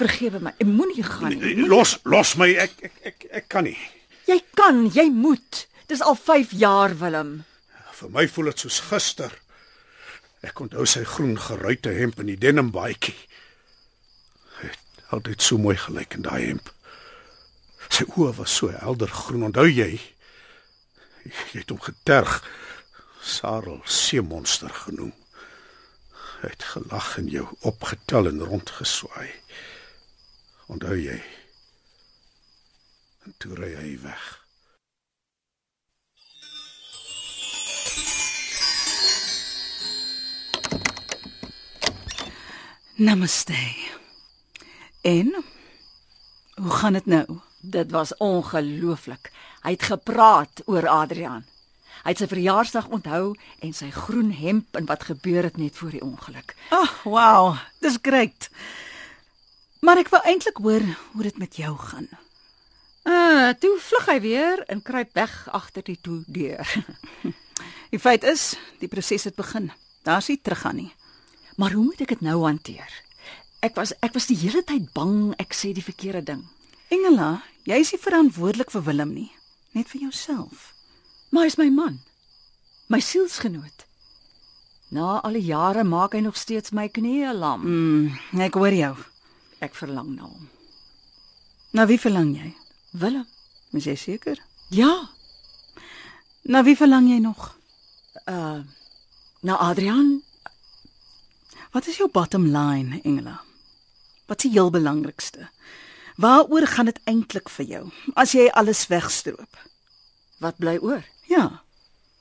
[0.00, 0.52] Vergewe my.
[0.60, 1.38] Ek moenie gaan nie.
[1.40, 3.78] Moenie- Los los my, ek ek ek, ek kan nie.
[4.26, 5.66] Jy kan, jy moet.
[5.88, 7.44] Dis al 5 jaar, Willem.
[8.00, 9.32] Vir my voel dit soos gister.
[10.42, 13.16] Ek onthou sy groen geruite hemp en die denim baadjie.
[14.60, 16.70] Hy het altyd so mooi gelyk in daai hemp.
[17.90, 19.92] Sy oë was so helder groen, onthou jy?
[21.26, 22.40] Jy het hom geterg.
[23.20, 25.12] Sarel seemonster genoem.
[26.40, 29.28] Hy het gelag en jou opgetel en rondgeswaai.
[30.72, 31.18] Onthou jy?
[33.26, 34.28] En toe ry hy weg.
[43.00, 43.60] Namaste.
[45.02, 45.44] En
[46.54, 47.40] hoe gaan dit nou?
[47.60, 49.30] Dit was ongelooflik.
[49.62, 51.44] Hy het gepraat oor Adrian.
[52.00, 55.92] Hy het sy verjaarsdag onthou en sy groen hemp en wat gebeur het net voor
[55.92, 56.54] die ongeluk.
[56.70, 58.48] Ag, oh, wow, dis great.
[59.84, 62.08] Maar ek wou eintlik hoor hoe dit met jou gaan.
[63.04, 66.64] Uh, toe vlug hy weer en kruip weg agter die toe deur.
[67.90, 69.64] Die feit is, die proses het begin.
[70.06, 70.92] Daar's nie teruggaan nie.
[71.60, 72.92] maar hoe moet ek dit nou hanteer?
[73.60, 76.44] Ek was ek was die hele tyd bang ek sê die verkeerde ding.
[76.90, 79.28] Engela, jy is nie verantwoordelik vir Willem nie,
[79.76, 80.72] net vir jouself.
[81.30, 82.00] Maar hy is my man.
[82.90, 83.84] My sielsgenoot.
[84.90, 87.62] Na al die jare maak hy nog steeds my knieë lam.
[87.62, 88.94] Mm, ek hoor jou.
[89.62, 90.48] Ek verlang na hom.
[91.76, 92.50] Na wie verlang jy?
[92.98, 93.26] Willem.
[93.78, 94.40] Is jy seker?
[94.74, 94.90] Ja,
[96.48, 97.50] Na wie verlang jy nog?
[98.26, 98.62] uh
[99.44, 100.22] na Adrian.
[101.72, 103.38] Wat is jou bottom line, Engela?
[104.26, 105.46] Wat is die heel belangrikste?
[106.16, 109.58] Waaroor gaan dit eintlik vir jou as jy alles wegstroop?
[110.40, 111.04] Wat bly oor?
[111.28, 111.62] Ja.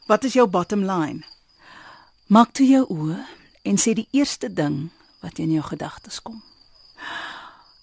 [0.08, 1.24] Wat is jou bottom line?
[2.28, 3.24] Maak toe jou oë
[3.64, 4.90] en sê die eerste ding
[5.24, 6.44] wat in jou gedagtes kom.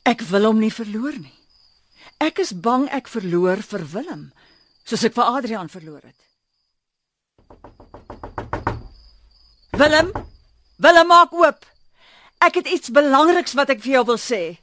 [0.06, 1.34] Ek wil hom nie verloor nie.
[2.22, 4.28] Ek is bang ek verloor vir Willem,
[4.86, 6.20] soos ek vir Adrian verloor het.
[9.76, 10.12] Willem,
[10.80, 11.66] Willem maak oop.
[12.40, 14.56] Ek het iets belangriks wat ek vir jou wil sê.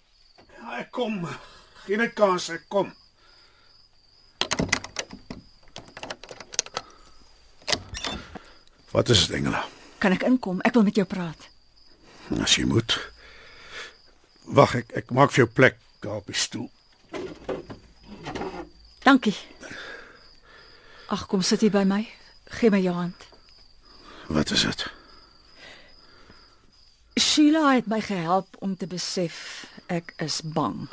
[0.74, 1.28] Ek kom.
[1.86, 2.94] Geen 'n kans, ek kom.
[8.92, 9.66] Wat is dit, Engela?
[9.98, 10.62] Kan ek inkom?
[10.62, 11.50] Ek wil met jou praat.
[12.42, 13.00] As jy moet.
[14.44, 16.70] Wag, ek ek maak vir jou plek daar op die stoel.
[19.04, 19.36] Dankie.
[21.08, 22.08] Ag, kom sit hier by my.
[22.60, 23.28] Gee my jou hand.
[24.28, 25.03] Wat is dit?
[27.20, 30.88] Sheila het my gehelp om te besef ek is bang.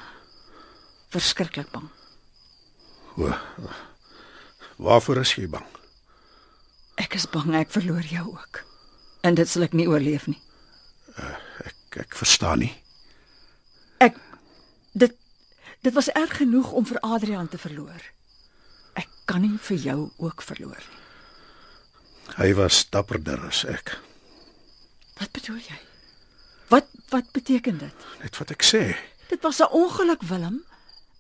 [1.08, 1.88] Verskriklik bang.
[3.16, 3.32] O.
[4.76, 5.66] Waarvoor is jy bang?
[7.00, 8.62] Ek is bang ek verloor jou ook.
[9.24, 10.40] En dit sal ek nie oorleef nie.
[11.64, 12.72] Ek ek verstaan nie.
[14.04, 14.16] Ek
[14.92, 15.16] dit
[15.80, 18.00] dit was erg genoeg om vir Adrian te verloor.
[19.00, 20.98] Ek kan nie vir jou ook verloor nie.
[22.36, 23.96] Hy was dapperder as ek.
[25.18, 25.78] Wat bedoel jy?
[26.70, 28.04] Wat wat beteken dit?
[28.22, 28.82] Net wat ek sê.
[29.28, 30.62] Dit was 'n ongeluk, Willem.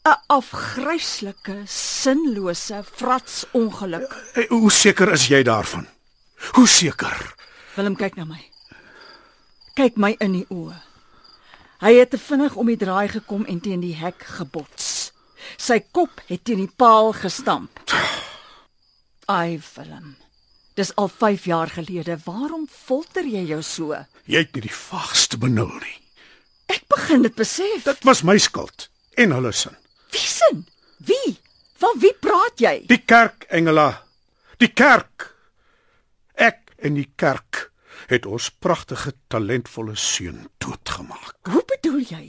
[0.06, 4.30] 'n Afgryslike, sinlose fratsongeluk.
[4.32, 5.88] Hey, hoe seker is jy daarvan?
[6.50, 7.34] Hoe seker?
[7.74, 8.50] Willem kyk na my.
[9.74, 10.78] Kyk my in die oë.
[11.80, 15.12] Hy het te vinnig om die draai gekom en teen die hek gebots.
[15.56, 17.80] Sy kop het teen die paal gestamp.
[19.26, 20.16] Ai, Willem.
[20.80, 22.16] Dis al 5 jaar gelede.
[22.24, 23.96] Waarom folter jy jou so?
[24.24, 25.96] Jy het nie die vaagste benul nie.
[26.72, 27.82] Ek begin dit besef.
[27.84, 28.86] Dit was my skuld
[29.20, 29.76] en hulle sin.
[30.14, 30.62] Wie sin?
[31.04, 31.34] Wie?
[31.82, 32.72] Van wie praat jy?
[32.88, 33.90] Die kerk, Engela.
[34.62, 35.26] Die kerk.
[36.40, 37.66] Ek en die kerk
[38.08, 41.36] het ons pragtige talentvolle seun doodgemaak.
[41.52, 42.24] Hoe bedoel jy?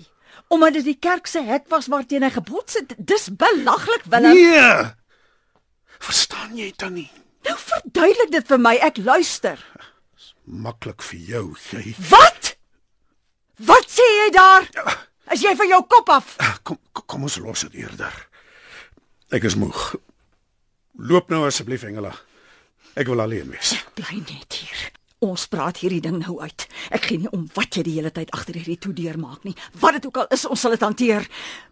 [0.51, 2.97] Omdat dit die kerk se hek was waarteen hy gebots het.
[2.99, 4.35] Dis belaglik, Willem.
[4.35, 4.91] Nee.
[6.03, 7.09] Verstaan jy dan nie?
[7.47, 8.75] Nou verduidelik dit vir my.
[8.83, 9.61] Ek luister.
[10.45, 11.95] Maklik vir jou, jy.
[12.09, 12.55] Wat?
[13.61, 14.67] Wat sê jy daar?
[15.31, 16.35] Is jy van jou kop af?
[16.67, 18.15] Kom kom, kom ons los dit eerder.
[19.31, 19.93] Ek is moeg.
[20.99, 22.11] Loop nou asseblief, Engela.
[22.99, 23.77] Ek wil alleen wees.
[23.95, 24.81] Bly net hier.
[25.21, 26.65] Ons praat hierdie ding nou uit.
[26.91, 29.53] Ek gee nie om wat jy die hele tyd agter hierdie toe deur maak nie.
[29.79, 31.27] Wat dit ook al is, ons sal dit hanteer.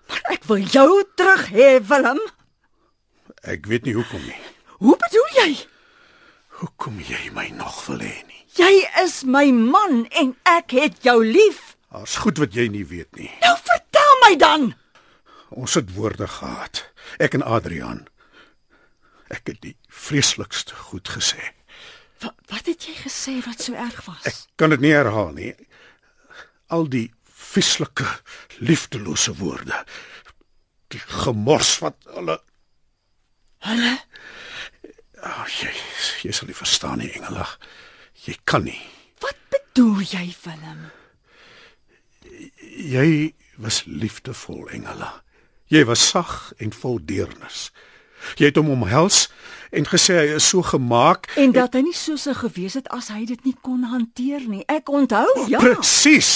[0.07, 2.21] Maar ek wil jou terug hê, Willem.
[3.49, 4.37] Ek weet nie hoekom nie.
[4.79, 5.49] Hoe bedoel jy?
[6.59, 8.43] Hoekom jy my nog wil hê nie?
[8.55, 8.71] Jy
[9.03, 11.75] is my man en ek het jou lief.
[11.91, 13.27] Daar's goed wat jy nie weet nie.
[13.43, 14.69] Nou vertel my dan.
[15.51, 16.85] Ons het woorde gehad.
[17.19, 18.05] Ek en Adrian.
[19.27, 21.51] Ek het die vreeslikste goed gesê.
[22.23, 24.23] Wat, wat het jy gesê wat so erg was?
[24.27, 25.53] Ek kan dit nie herhaal nie.
[26.71, 27.09] Al die
[27.49, 28.07] vieslike,
[28.63, 29.83] liefdelose woorde.
[30.93, 32.39] Die gemors wat hulle
[33.67, 33.97] Hulle
[35.23, 35.71] oh, jy
[36.23, 37.45] jy sal nie verstaan nie, Engela.
[38.25, 38.79] Jy kan nie.
[39.23, 40.87] Wat bedoel jy, Willem?
[42.79, 45.19] Jy was liefdevol, Engela.
[45.69, 47.69] Jy was sag en vol deernis.
[48.39, 49.27] Jy het hom omhels
[49.71, 53.07] en gesê hy is so gemaak En dat hy nie so sou gewees het as
[53.13, 54.65] hy dit nie kon hanteer nie.
[54.67, 55.61] Ek onthou, ja.
[55.63, 56.31] Presies.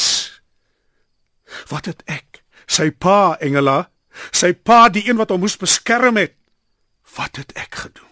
[1.71, 2.43] Wat het ek?
[2.71, 3.89] Sy pa, Engela,
[4.31, 6.37] sy pa die een wat hom moes beskerm het.
[7.15, 8.09] Wat het ek gedoen?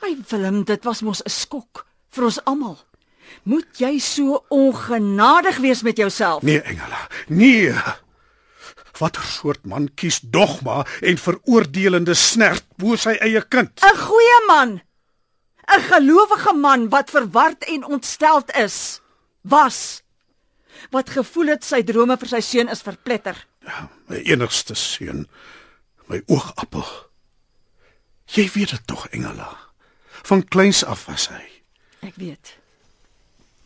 [0.00, 2.78] Hy Willem, dit was mos 'n skok vir ons almal.
[3.42, 6.42] Moet jy so ongenadig wees met jouself?
[6.42, 7.08] Nee, Engela.
[7.28, 7.74] Nee.
[8.98, 13.80] Watter soort man kies dogma en veroordelende snert bo sy eie kind?
[13.82, 14.80] 'n Goeie man.
[15.68, 19.00] 'n Gelowige man wat verward en ontsteld is.
[19.42, 20.02] Was
[20.90, 23.46] wat gevoel het sy drome vir sy seun is verpletter.
[23.66, 25.26] Ja, my enigste seun,
[26.06, 26.86] my oogappel.
[28.34, 29.48] Jy weet dit tog, Engela.
[30.28, 31.44] Van kleins af was hy.
[32.04, 32.56] Ek weet.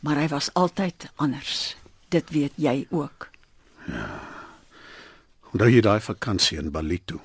[0.07, 1.75] Maar hy was altyd anders.
[2.13, 3.29] Dit weet jy ook.
[5.53, 7.21] Onthou jy daai vakansie in Bali toe?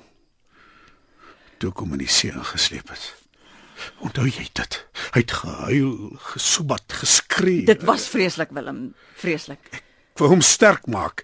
[1.58, 3.06] Toe kom in die see ingesleep het.
[4.04, 4.78] Onthou jy dit?
[5.14, 5.92] Hy het gehuil,
[6.32, 7.64] gesoebat, geskree.
[7.68, 9.82] Dit was vreeslik Willem, vreeslik.
[10.18, 11.22] vir hom sterk maak,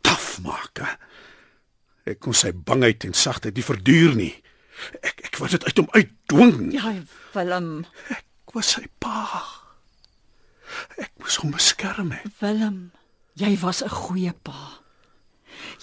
[0.00, 0.80] taaf maak.
[0.80, 2.12] He.
[2.14, 4.32] Ek kon sy bangheid en sagtheid nie verduur nie.
[5.02, 6.72] Ek ek wou dit uit hom uitdwing.
[6.72, 6.94] Ja,
[7.34, 9.42] Willem, Ek was sy pa.
[10.98, 12.26] Ek moes hom beskerm het.
[12.40, 12.90] Willem,
[13.34, 14.78] jy was 'n goeie pa.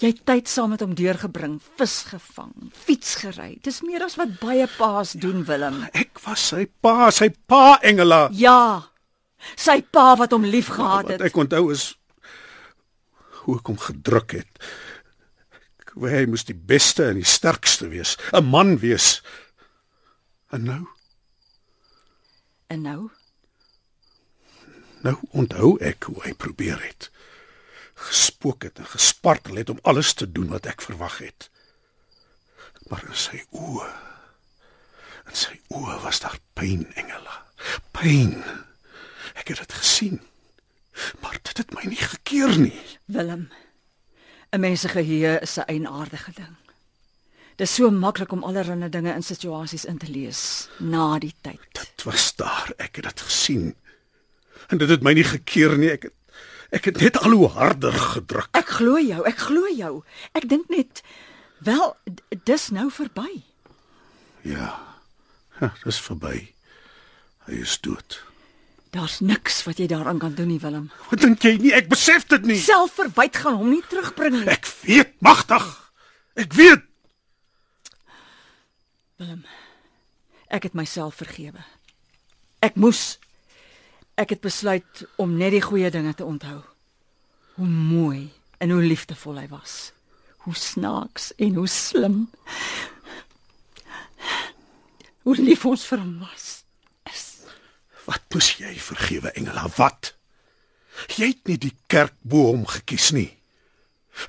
[0.00, 3.58] Jy het tyd saam met hom deurgebring, vis gevang, fiets gery.
[3.62, 5.86] Dis meer as wat baie paas doen, Willem.
[5.92, 8.28] Ek was sy pa, sy pa Engela.
[8.32, 8.82] Ja.
[9.56, 11.20] Sy pa wat hom liefgehad Wat het.
[11.20, 11.94] ek onthou is
[13.44, 14.48] hoe ek hom gedruk het.
[15.98, 19.22] Wou hy moes die beste en die sterkste wees, 'n man wees.
[20.50, 20.86] En nou,
[22.68, 23.10] En nou,
[25.00, 27.06] nou onthou ek hoe hy probeer het.
[28.08, 31.48] Gespook het en gespartel het om alles te doen wat ek verwag het.
[32.92, 33.88] Maar in sy oë,
[35.32, 37.40] in sy oë was daar pyn, Engela.
[37.96, 38.36] Pyn.
[39.32, 40.20] Ek het dit gesien.
[41.24, 42.76] Maar dit het my nie gekeer nie.
[43.08, 43.48] Willem.
[44.50, 46.56] 'n Mens se geheue is 'n eienaardige ding.
[47.56, 51.68] Dis so maklik om allerlei dinge in situasies in te lees na die tyd.
[51.72, 53.74] Dit was daar, ek het dit gesien.
[54.68, 55.90] En dit het my nie gekeer nie.
[55.90, 56.12] Ek het
[56.70, 58.48] ek het net al hoe harder gedruk.
[58.52, 60.02] Ek glo jou, ek glo jou.
[60.32, 61.02] Ek dink net
[61.58, 61.96] wel
[62.44, 63.42] dis nou verby.
[64.42, 64.76] Ja.
[65.60, 66.54] Ja, dis verby.
[67.48, 68.20] Hy is dood.
[68.90, 70.90] Daar's niks wat jy daaraan kan doen nie, Willem.
[71.10, 71.72] Wat dink jy nie?
[71.76, 72.56] Ek besef dit nie.
[72.62, 74.46] Selfverwyt gaan hom nie terugbring nie.
[74.48, 75.66] Ek weet magtig.
[76.38, 76.86] Ek weet.
[79.20, 79.44] Willem.
[80.48, 81.60] Ek het myself vergewe.
[82.64, 83.18] Ek moes.
[84.18, 86.62] Ek het besluit om net die goeie dinge te onthou.
[87.58, 89.92] Hoe mooi en hoe liefdevol hy was.
[90.46, 92.30] Hoe snaaks en hoe slim.
[95.28, 96.57] Hoe lief ons vir hom was.
[98.08, 99.66] Wat moes jy vergewe, Engela?
[99.76, 100.14] Wat?
[101.14, 103.28] Jy het nie die kerk bo hom gekies nie.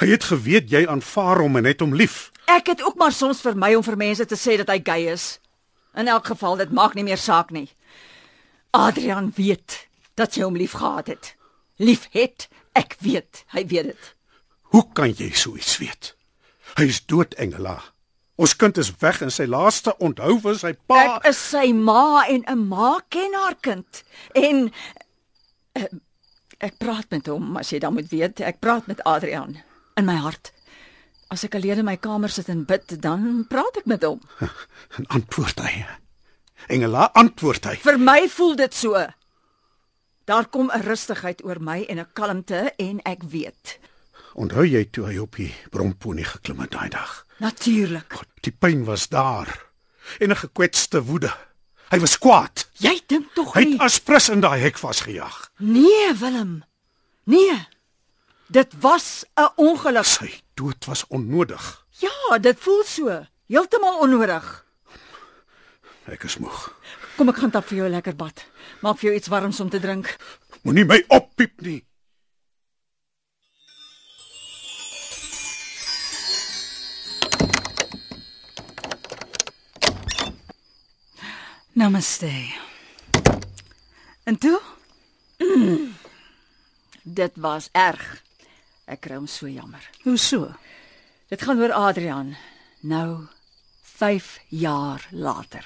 [0.02, 2.30] Hy het geweet jy aanvaar hom en het hom lief.
[2.52, 5.08] Ek het ook maar soms vir my om vir mense te sê dat hy gay
[5.14, 5.40] is.
[5.98, 7.70] In elk geval, dit maak nie meer saak nie.
[8.76, 9.88] Adrian weet
[10.20, 11.34] dat jy hom liefgehad het.
[11.80, 14.10] Lief het, ek weet, hy weet dit.
[14.76, 16.14] Hoe kan jy so iets weet?
[16.76, 17.80] Hy is dood, Engela.
[18.40, 21.00] Ons kind is weg en sy laaste onthou van sy pa.
[21.18, 24.04] Ek is sy ma en 'n ma ken haar kind.
[24.32, 24.72] En
[25.76, 25.90] uh,
[26.64, 29.60] ek praat met hom, as jy dan moet weet, ek praat met Adrian
[30.00, 30.54] in my hart.
[31.28, 34.24] As ek alleen in my kamer sit en bid, dan praat ek met hom.
[34.98, 35.86] En antwoord hy.
[36.68, 37.76] Engela, antwoord hy.
[37.84, 39.04] Vir my voel dit so.
[40.26, 43.80] Daar kom 'n rustigheid oor my en 'n kalmte en ek weet.
[44.34, 47.26] Onthou jy toe hy op die bromponie geklim het daai dag?
[47.40, 48.14] Natuurlik.
[48.14, 49.66] God, die pyn was daar
[50.20, 51.32] en 'n gekwetste woede.
[51.90, 52.70] Hy was kwaad.
[52.78, 55.52] Jy dink tog Hy het aspres in daai hek vasgejaag.
[55.58, 56.64] Nee, Willem.
[57.24, 57.68] Nee.
[58.48, 60.06] Dit was 'n ongeluk.
[60.06, 61.86] Sy dood was onnodig.
[61.90, 63.26] Ja, dit voel so.
[63.48, 64.66] Heeltemal onnodig.
[66.06, 66.74] Ek is moeg.
[67.16, 68.46] Kom ek gaan tap vir jou 'n lekker bad.
[68.82, 70.16] Maak vir jou iets warms om te drink.
[70.64, 71.86] Moenie my oppiep nie.
[81.80, 82.54] Namaste.
[84.24, 84.62] En toe?
[87.20, 88.04] Dit was erg.
[88.84, 89.86] Ek kry hom so jammer.
[90.04, 90.50] Hoe so?
[91.32, 92.34] Dit gaan oor Adrian.
[92.84, 93.30] Nou
[93.96, 95.64] 5 jaar later.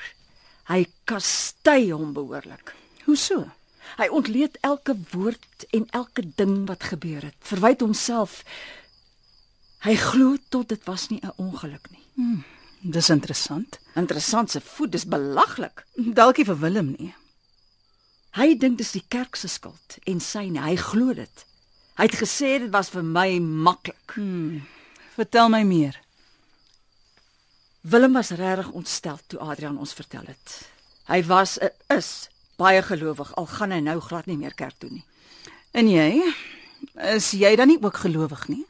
[0.69, 2.75] Hy kastei hom behoorlik.
[3.09, 3.49] Hoe so?
[3.97, 7.39] Hy ontleed elke woord en elke ding wat gebeur het.
[7.41, 8.43] Verwyd homself.
[9.81, 12.05] Hy glo tot dit was nie 'n ongeluk nie.
[12.83, 13.79] Dis interessant.
[13.95, 15.85] Interessant se voet dis belaglik.
[15.95, 17.13] Dalk nie vir Willem nie.
[18.35, 20.59] Hy dink dis die kerk se skuld en syne.
[20.59, 21.45] Hy glo dit.
[21.95, 24.17] Hy het gesê dit was vir my maklik.
[25.15, 25.95] Vertel my meer.
[27.87, 30.59] Willem was regtig ontstel toe Adrian ons vertel het.
[31.07, 34.89] Hy was 'n is baie gelowig al gaan hy nou glad nie meer kerk toe
[34.89, 35.05] nie.
[35.71, 36.33] En jy?
[36.95, 38.65] Is jy dan nie ook gelowig nie?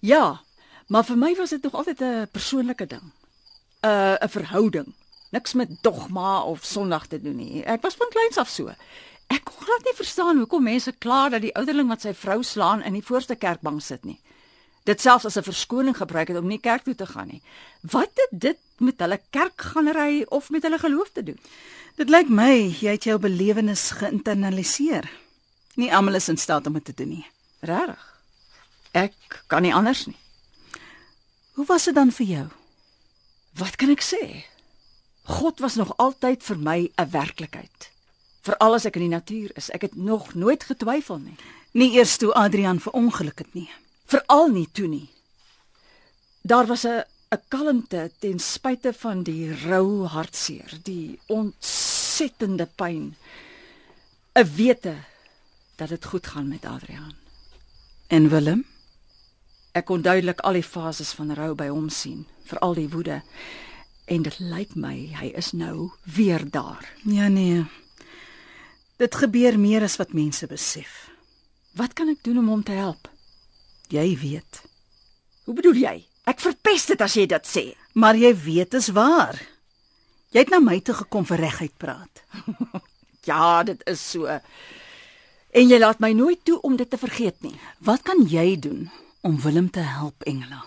[0.00, 0.40] Ja,
[0.86, 3.12] maar vir my was dit nog altyd 'n persoonlike ding.
[3.82, 4.94] 'n 'n verhouding.
[5.30, 7.64] Niks met dogma of Sondag te doen nie.
[7.64, 8.72] Ek was van kleins af so.
[9.28, 12.82] Ek kon glad nie verstaan hoekom mense kla dat die ouderling wat sy vrou slaan
[12.82, 14.20] in die voorste kerkbank sit nie.
[14.88, 17.42] Dit selfs as 'n verskoning gebruik het om nie kerk toe te gaan nie.
[17.82, 21.38] Wat het dit met hulle kerkganery of met hulle geloof te doen?
[21.96, 25.10] Dit lyk my jy het jou belewenis geïnternaliseer.
[25.74, 27.26] Nie almal is in staat om dit te doen nie.
[27.60, 28.20] Regtig?
[28.92, 30.16] Ek kan nie anders nie.
[31.52, 32.46] Hoe was dit dan vir jou?
[33.58, 34.44] Wat kan ek sê?
[35.28, 37.90] God was nog altyd vir my 'n werklikheid.
[38.46, 39.70] Veral as ek in die natuur is.
[39.70, 41.36] Ek het nog nooit getwyfel nie.
[41.72, 43.70] Nie eers toe Adrian verongeluk het nie.
[44.06, 45.08] Veral nie toe nie.
[46.42, 53.16] Daar was 'n 'n kalmte ten spyte van die rou hartseer, die ontsettende pyn.
[54.34, 54.96] 'n Wete
[55.76, 57.14] dat dit goed gaan met Adrian.
[58.06, 58.64] En Willem?
[59.76, 63.20] Ek kon duidelik al die fases van rou by hom sien, veral die woede.
[64.08, 66.86] En dit lyk my hy is nou weer daar.
[67.04, 67.66] Ja nee.
[68.98, 71.10] Dit gebeur meer as wat mense besef.
[71.76, 73.10] Wat kan ek doen om hom te help?
[73.92, 74.62] Jy weet.
[75.44, 75.96] Hoe bedoel jy?
[76.28, 77.64] Ek verpes dit as jy dit sê.
[77.94, 79.38] Maar jy weet is waar.
[80.32, 82.24] Jy het na my toe gekom vir reguit praat.
[83.28, 84.24] Ja, dit is so.
[85.52, 87.52] En jy laat my nooit toe om dit te vergeet nie.
[87.84, 88.86] Wat kan jy doen
[89.28, 90.64] om Willem te help, Engela?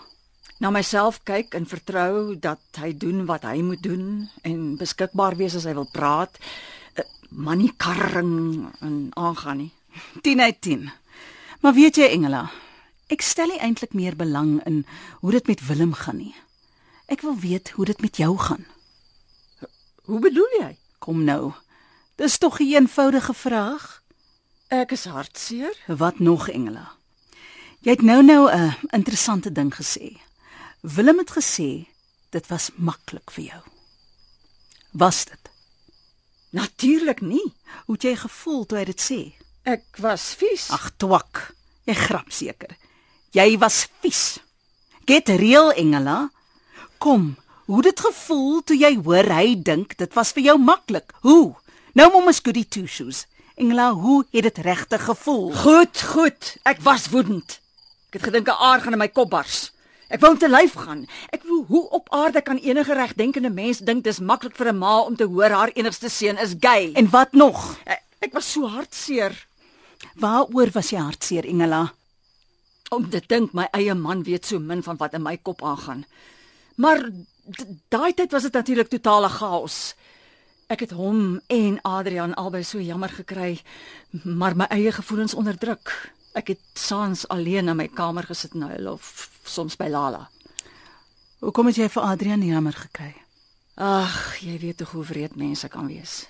[0.62, 5.56] Na myself kyk en vertrou dat hy doen wat hy moet doen en beskikbaar wees
[5.58, 6.38] as hy wil praat.
[6.94, 7.02] Eh,
[7.32, 9.72] Maar nie karring en aangaan nie.
[10.22, 10.90] 10 uit 10.
[11.60, 12.44] Maar weet jy Engela,
[13.10, 14.84] ek stel nie eintlik meer belang in
[15.24, 16.34] hoe dit met Willem gaan nie.
[17.08, 18.66] Ek wil weet hoe dit met jou gaan.
[20.04, 20.76] Hoe bedoel jy?
[20.98, 21.52] Kom nou.
[22.16, 24.02] Dis tog 'n eenvoudige vraag.
[24.68, 25.74] Ek is hartseer.
[25.86, 27.01] Wat nog Engela?
[27.82, 30.20] Jy het nou nou 'n interessante ding gesê.
[30.80, 31.86] Willem het gesê
[32.30, 33.62] dit was maklik vir jou.
[34.92, 35.50] Was dit?
[36.50, 37.54] Natuurlik nie.
[37.86, 39.34] Hoe het jy gevoel toe hy dit sê?
[39.62, 40.70] Ek was vies.
[40.70, 41.54] Ag twak.
[41.84, 42.76] Jy grap seker.
[43.30, 44.38] Jy was vies.
[45.04, 46.30] Get real Engela.
[46.98, 51.12] Kom, hoe dit gevoel toe jy hoor hy dink dit was vir jou maklik?
[51.20, 51.54] Hoe?
[51.94, 53.26] Nou mom is goody two shoes.
[53.56, 55.52] Engela, hoe het dit regtig gevoel?
[55.54, 56.56] Goed, goed.
[56.62, 57.61] Ek was woedend.
[58.12, 59.72] Ek het gedink 'n aar gaan in my kop bars.
[60.08, 61.06] Ek wou te lyf gaan.
[61.32, 65.00] Ek wou hoe op aarde kan enige regdenkende mens dink dis maklik vir 'n ma
[65.00, 66.92] om te hoor haar enigste seun is gay?
[66.92, 67.76] En wat nog?
[67.86, 69.46] ek, ek was so hartseer
[70.16, 71.92] Waaroor was jy hartseer, Engela?
[72.92, 76.04] om te dink my eie man weet so min van wat in my kop aangaan.
[76.76, 77.08] Maar
[77.92, 79.94] daai tyd was dit natuurlik totale chaos.
[80.72, 83.60] Ek het hom en Adrian albei so jammer gekry,
[84.24, 85.92] maar my eie gevoelens onderdruk.
[86.32, 90.28] Ek het saans alleen in my kamer gesit en huil of soms by Lala.
[91.42, 93.10] Hoekom het jy vir Adrian jammer gekry?
[93.76, 96.22] Ag, jy weet tog hoe wreed mense kan wees.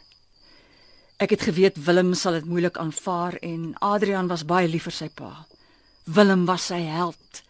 [1.22, 5.08] Ek het geweet Willem sal dit moeilik aanvaar en Adrian was baie lief vir sy
[5.14, 5.46] pa.
[6.10, 7.42] Willem was sy held.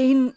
[0.00, 0.30] En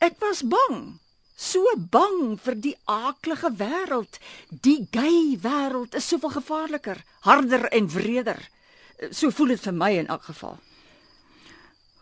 [0.00, 0.96] ek was bang.
[1.36, 4.16] So bang vir die aaklige wêreld.
[4.64, 8.40] Die gay wêreld is soveel gevaarliker, harder en wreder.
[9.10, 10.60] So voel dit vir my in elk geval.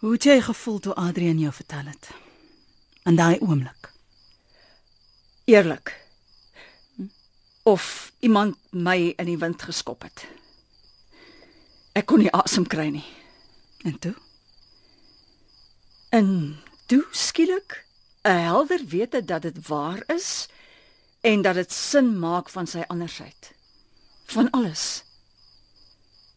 [0.01, 2.09] Hoe het jy gevoel toe Adrian jou vertel het?
[3.05, 3.91] In daai oomblik.
[5.45, 5.93] Eerlik.
[7.63, 10.25] Of iemand my in die wind geskop het.
[11.93, 13.05] Ek kon nie asem kry nie.
[13.85, 14.15] En toe?
[16.17, 16.57] En
[16.89, 17.85] toe skielik
[18.25, 20.49] 'n helder wete dat dit waar is
[21.21, 23.53] en dat dit sin maak van sy andersheid.
[24.27, 25.05] Van alles.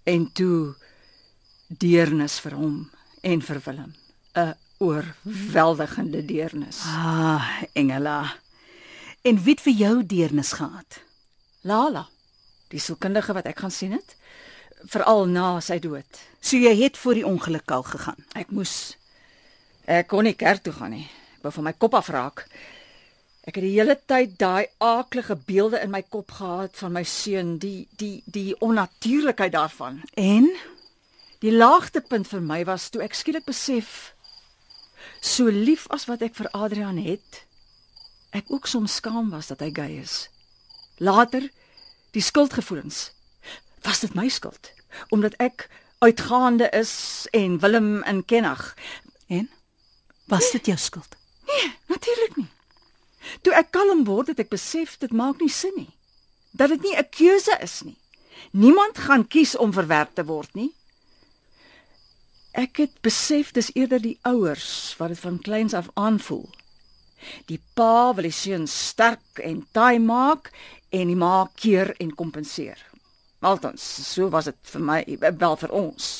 [0.04, 0.76] En toe
[1.68, 2.92] deernis vir hom
[3.24, 3.94] en vir Willem.
[4.34, 6.82] 'n oorweldigende deernis.
[6.86, 8.36] Ah, Engela.
[9.22, 11.00] En wie het vir jou deernis gehad?
[11.62, 12.08] Lala,
[12.68, 14.16] die sielkundige wat ek gaan sien het,
[14.92, 16.20] veral na sy dood.
[16.44, 18.26] So jy het voor die ongeluk al gegaan.
[18.36, 18.98] Ek moes
[19.86, 21.08] ek kon nie kerk toe gaan nie.
[21.38, 22.46] Ek wou van my kop afraak.
[23.44, 27.58] Ek het die hele tyd daai aaklige beelde in my kop gehad van my seun,
[27.60, 30.02] die die die onnatuurlikheid daarvan.
[30.16, 30.48] En
[31.44, 34.14] Die laagtepunt vir my was toe ek skielik besef
[35.20, 37.44] so lief as wat ek vir Adrian het,
[38.32, 40.30] ek ook soms skaam was dat hy gay is.
[41.04, 41.44] Later
[42.16, 43.12] die skuldgevoelens.
[43.84, 44.72] Was dit my skuld
[45.12, 45.68] omdat ek
[46.06, 48.76] uitgaande is en Willem in Kennach?
[49.28, 49.50] en
[50.26, 51.16] was dit jou skuld?
[51.48, 52.50] Nee, natuurlik nie.
[53.42, 55.92] Toe ek kalm word, het ek besef dit maak nie sin nie.
[56.52, 57.98] Dat dit nie 'n keuse is nie.
[58.52, 60.72] Niemand gaan kies om verwerp te word nie.
[62.54, 66.46] Ek het besef dis eerder die ouers wat dit van kleins af aanvoel.
[67.50, 70.52] Die pa wil die seun sterk en taai maak
[70.94, 72.78] en die ma keer en kompenseer.
[73.42, 76.12] Althans, so was dit vir my, wel vir ons.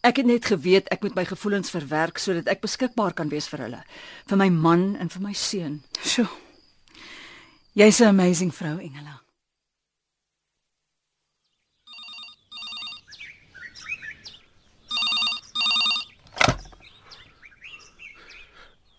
[0.00, 3.66] Ek het net geweet ek moet my gevoelens verwerk sodat ek beskikbaar kan wees vir
[3.66, 3.82] hulle,
[4.26, 5.82] vir my man en vir my seun.
[6.00, 6.30] Sjoe.
[7.76, 9.20] Jy's 'n amazing vrou, Engela.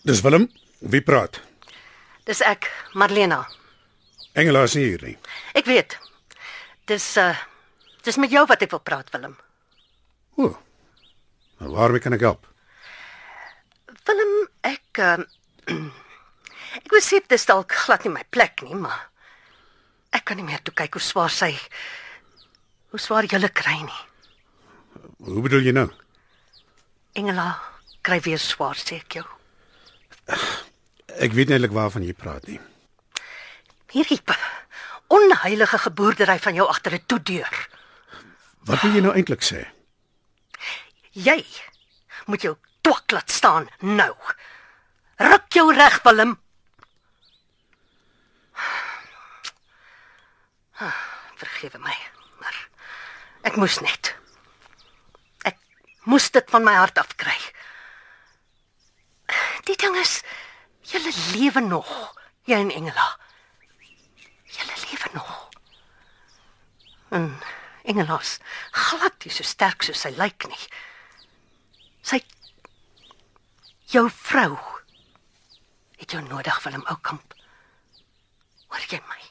[0.02, 0.47] Dis Willem,
[0.80, 1.38] wie praat?
[2.26, 2.66] Dis ek,
[2.97, 3.43] Marlena.
[4.34, 5.18] Engela is nie hier nie.
[5.58, 5.97] Ek weet.
[6.89, 7.36] Dis uh
[8.02, 9.36] dis met jou wat ek wil praat, Willem.
[10.41, 10.47] O.
[11.62, 12.47] Nou waarmee kan ek help?
[14.10, 14.32] Willem,
[14.66, 15.20] ek uh
[16.82, 19.04] ek besef dis dalk glad nie my plek nie, maar
[20.18, 21.52] ek kan nie meer toe kyk hoe swaar sy
[22.91, 24.02] hoe swaar julle kry nie.
[25.30, 25.86] Hoe bedoel jy nou?
[27.14, 27.52] Engela
[28.02, 29.28] kry weer swaar sê ek jou.
[31.21, 32.59] Ek weet nie eintlik waarvan jy praat nie.
[33.91, 34.21] Hierdie
[35.11, 37.67] onheilige geboerdery van jou agter 'n toedeur.
[38.63, 39.67] Wat wil jy nou eintlik sê?
[41.11, 41.45] Jy
[42.25, 44.15] moet jou twak laat staan nou.
[45.17, 46.39] Ruk jou reg, Willem.
[50.79, 50.95] Ah,
[51.38, 51.95] Vergewe my,
[52.39, 52.57] maar
[53.43, 54.15] ek moes net.
[55.45, 55.57] Ek
[56.09, 57.38] moes dit van my hart af kry.
[59.68, 60.22] Die ding is,
[60.89, 61.89] julle lewe nog,
[62.49, 63.07] jy en Engela.
[64.45, 65.34] Julle lewe nog.
[67.09, 67.28] En
[67.84, 68.38] Engela's
[68.72, 70.64] glad nie so sterk soos sy lyk nie.
[72.01, 72.22] Sy
[73.91, 74.55] jou vrou
[76.01, 77.36] het jou nodig Willem Oukamp.
[78.72, 79.30] Hoor jy my?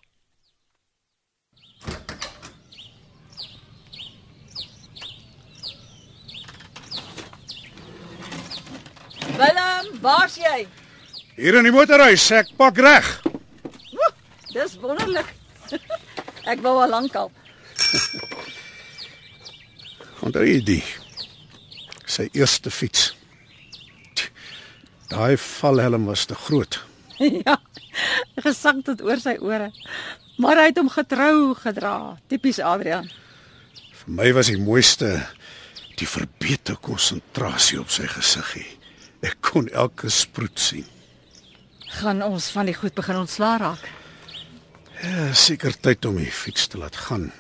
[9.40, 10.66] Willem, waar's jy?
[11.40, 13.06] Hier in die motorhuis, ek pak reg.
[13.94, 14.08] Woe,
[14.52, 15.30] dis wonderlik.
[16.50, 17.30] Ek wou al lank al.
[20.20, 20.82] Onthou jy die
[22.10, 23.14] sy eerste fiets.
[25.10, 26.76] Daai valhelm was te groot.
[27.46, 27.56] ja.
[28.44, 29.70] Gesak tot oor sy ore.
[30.40, 31.94] Maar hy het hom getrou gedra.
[32.28, 33.08] Tipies Adrian.
[34.02, 35.14] Vir my was die mooiste
[36.00, 38.68] die verbeter konsentrasie op sy gesiggie.
[39.20, 40.86] Ek kon elke sproet sien.
[42.00, 43.88] Gaan ons van die goed begin ontslaa raak.
[45.00, 47.30] Ja, seker tyd om die fiets te laat gaan.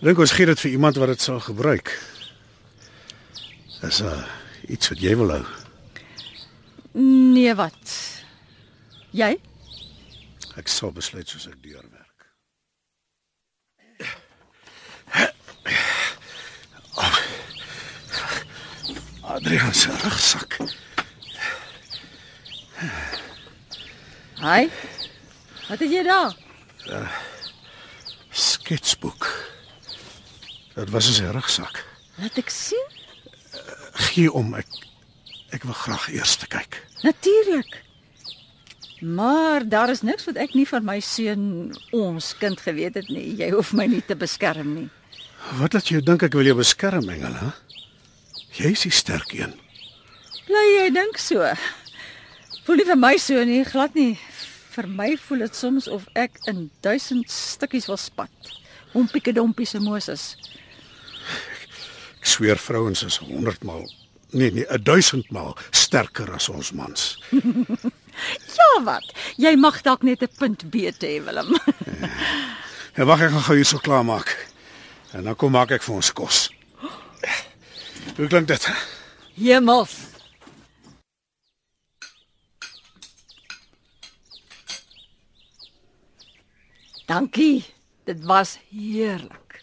[0.00, 1.92] Dink ons gee dit vir iemand wat dit sal gebruik.
[3.84, 4.20] Is uh
[4.70, 5.44] iets wat jy wil hou?
[7.00, 7.94] Nee, wat?
[9.16, 9.32] Jy?
[10.60, 12.26] Ek sal besluit soos ek deurwerk.
[17.00, 17.39] Oh.
[19.30, 20.56] Adrian se rugsak.
[24.40, 24.66] Hi.
[25.68, 26.34] Wat het jy daar?
[28.30, 29.28] Sketsboek.
[30.74, 31.84] Dit was in sy rugsak.
[32.18, 32.98] Laat ek sien.
[34.10, 34.66] Gee om ek
[35.54, 36.80] ek wil graag eers te kyk.
[37.06, 37.80] Natuurlik.
[39.00, 41.44] Maar daar is niks wat ek nie van my seun
[41.94, 43.28] ons kind geweet het nie.
[43.38, 44.88] Jy hoef my nie te beskerm nie.
[45.62, 47.50] Wat laat jou dink ek wil jou beskerm, engel, hè?
[48.60, 49.54] Jy is die sterk een.
[50.44, 51.46] Bly jy dink so?
[52.66, 54.18] Voel nie vir my so nie, glad nie.
[54.74, 58.52] Vir my voel dit soms of ek in duisend stukkies wil spat.
[58.92, 60.34] Hompieke dompie se Moses.
[62.20, 63.88] Ek sweer vrouens is 100 maal
[64.36, 67.08] nee nee 1000 maal sterker as ons mans.
[68.52, 69.06] Ja wat?
[69.40, 71.56] Jy mag dalk net 'n punt beet hê, Willem.
[72.98, 74.28] En wag ek gaan gou hierso klaar maak.
[75.14, 76.50] En dan kom maak ek vir ons kos.
[78.16, 78.68] Hoe klink dit?
[79.34, 79.96] Hemels.
[87.06, 87.64] Dankie.
[88.04, 89.60] Dit was heerlik.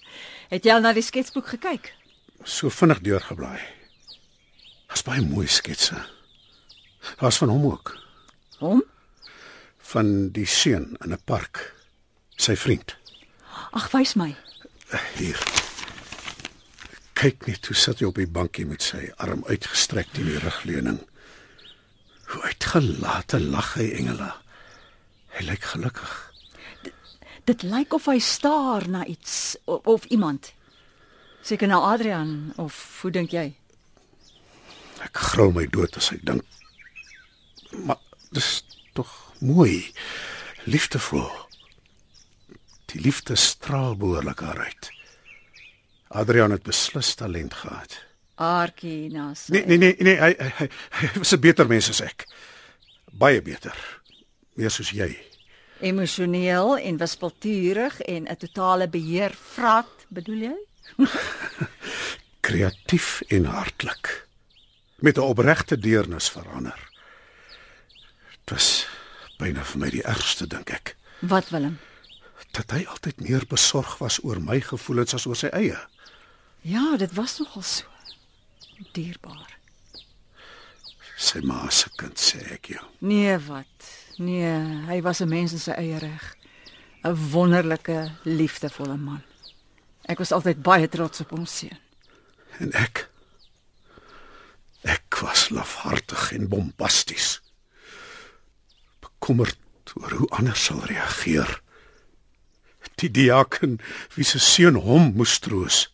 [0.52, 1.90] Het jy al na die sketsboek gekyk?
[2.48, 3.60] So vinnig deurgeblaai.
[4.88, 5.98] Daar's baie mooi sketse.
[7.20, 7.96] Daar's van hom ook,
[8.60, 8.84] Hom?
[9.88, 11.74] van die seun in 'n park.
[12.36, 12.96] Sy vriend.
[13.72, 14.36] Ag, wys my.
[15.16, 15.40] Hier.
[17.18, 21.00] Kyk net hoe sit hy op die bankie met sy arm uitgestrek teen die rugleuning.
[22.30, 24.36] Hoe uitgelate lag hy engela.
[25.34, 26.12] Hy lyk gelukkig.
[27.50, 30.52] Dit lyk of hy staar na iets of, of iemand.
[31.42, 33.48] Seker na Adrian of hoe dink jy?
[35.02, 36.46] Ek gril my dood as ek dink.
[37.88, 37.98] Maar
[38.36, 38.62] dis
[38.94, 39.10] tog
[39.42, 39.88] mooi.
[40.70, 41.26] Liefdevol.
[42.94, 44.92] Die liefde straal behoorlik uit.
[46.08, 47.98] Adrian het beslis talent gehad.
[48.36, 49.52] Aartjie na sy.
[49.52, 50.68] Nee nee nee nee hy hy, hy,
[51.00, 52.28] hy was 'n beter mens as ek.
[53.12, 53.76] Baie beter.
[54.54, 55.18] Meer soos jy.
[55.80, 60.56] Emosioneel en wispelturig en 'n totale beheer vraat, bedoel jy?
[62.48, 64.28] Kreatief en hartlik.
[65.00, 66.90] Met 'n opregte deernis verander.
[68.46, 68.88] Dit was
[69.38, 70.96] byna vir my die ergste dink ek.
[71.20, 71.80] Wat Willem?
[72.52, 75.78] Dat hy altyd meer besorg was oor my gevoelens as oor sy eie.
[76.62, 77.86] Ja, dit was nogal so.
[78.94, 79.58] Dierbaar.
[81.18, 82.84] Sy ma se kind sê ek jou.
[83.00, 83.90] Nee, wat?
[84.18, 84.52] Nee,
[84.90, 86.36] hy was 'n mens in sy eie reg.
[87.04, 89.24] 'n Wonderlike, liefdevolle man.
[90.06, 91.80] Ek was altyd baie trots op ons seun.
[92.60, 93.10] En ek
[94.84, 97.42] ek was lafhartig en bombasties.
[99.00, 99.58] Bekommerd
[99.96, 101.62] oor hoe ander sal reageer.
[102.98, 103.78] Die diaken
[104.16, 105.88] wie se seun hom moes troos.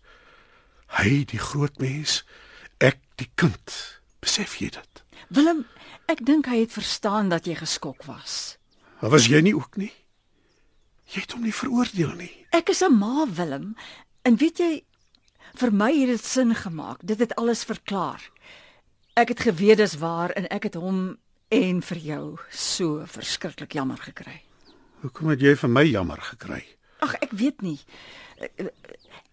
[1.00, 2.22] Hy die groot mens,
[2.80, 3.76] ek die kind.
[4.24, 5.04] Besef jy dit?
[5.34, 5.66] Willem,
[6.08, 8.58] ek dink hy het verstaan dat jy geskok was.
[9.02, 9.92] Maar was jy nie ook nie?
[11.12, 12.32] Jy het hom nie veroordeel nie.
[12.56, 13.76] Ek is 'n ma, Willem.
[14.24, 14.84] En weet jy,
[15.54, 17.02] Vir my het dit sin gemaak.
[17.06, 18.22] Dit het alles verklaar.
[19.14, 21.18] Ek het geweet dis waar en ek het hom
[21.54, 24.40] en vir jou so verskriklik jammer gekry.
[25.06, 26.64] Hoekom het jy vir my jammer gekry?
[27.04, 27.80] Ag, ek weet nie.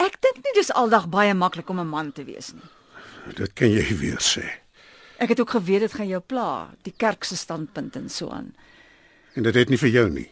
[0.00, 2.68] Ek dink nie dis aldag baie maklik om 'n man te wees nie.
[3.36, 4.44] Dit kan jy weer sê.
[5.20, 8.54] Ek het ook geweet dit gaan jou pla, die kerk se standpunt en so aan.
[9.34, 10.30] En dit het nie vir jou nie.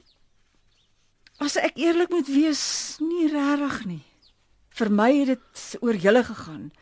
[1.39, 4.05] As ek eerlik moet wees, nie regtig nie.
[4.75, 6.73] Vir my het dit oor julle gegaan,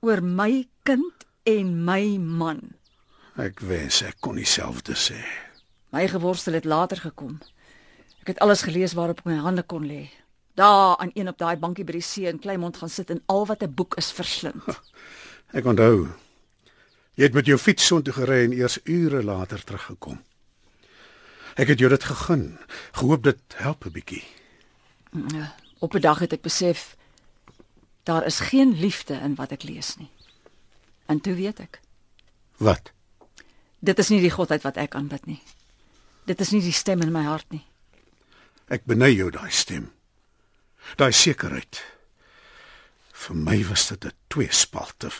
[0.00, 2.74] oor my kind en my man.
[3.36, 5.16] Ek wens ek kon dieselfde sê.
[5.92, 7.40] My geworstel het later gekom.
[8.22, 10.08] Ek het alles gelees waarop ek my hande kon lê.
[10.54, 13.46] Daar aan een op daai bankie by die see in Kleinmond gaan sit en al
[13.46, 14.62] wat 'n boek is verslind.
[15.58, 16.08] Ek onthou.
[17.14, 20.22] Jy het met jou fiets soontoe gery en eers ure later teruggekom.
[21.56, 22.58] Ek het jou dit gegun,
[22.92, 24.24] gehoop dit help 'n bietjie.
[25.34, 26.96] Ja, op 'n dag het ek besef
[28.04, 30.10] daar is geen liefde in wat ek lees nie.
[31.06, 31.80] En toe weet ek,
[32.56, 32.92] Wat?
[33.80, 35.42] dit is nie die godheid wat ek aanbid nie.
[36.24, 37.64] Dit is nie die stem in my hart nie.
[38.72, 39.90] Ek beny jou daai stem.
[40.96, 41.82] Daai sekerheid.
[43.12, 45.10] Vir my was dit 'n tweespalte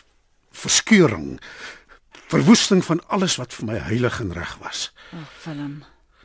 [0.51, 1.39] verskeuring,
[2.29, 4.91] verwoesting van alles wat vir my heilig en reg was.
[5.11, 5.83] Ag, Willem.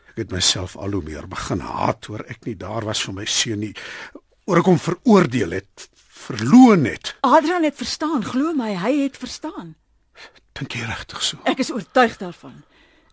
[0.09, 3.24] Ek het myself al hoe meer begin haat oor ek nie daar was vir my
[3.24, 3.74] seun nie,
[4.45, 7.14] oor ek hom veroordeel het, verloon het.
[7.20, 9.76] Adrian het verstaan, glo my, hy het verstaan.
[10.59, 11.39] Dink jy regtig so?
[11.45, 12.64] Ek is oortuig daarvan.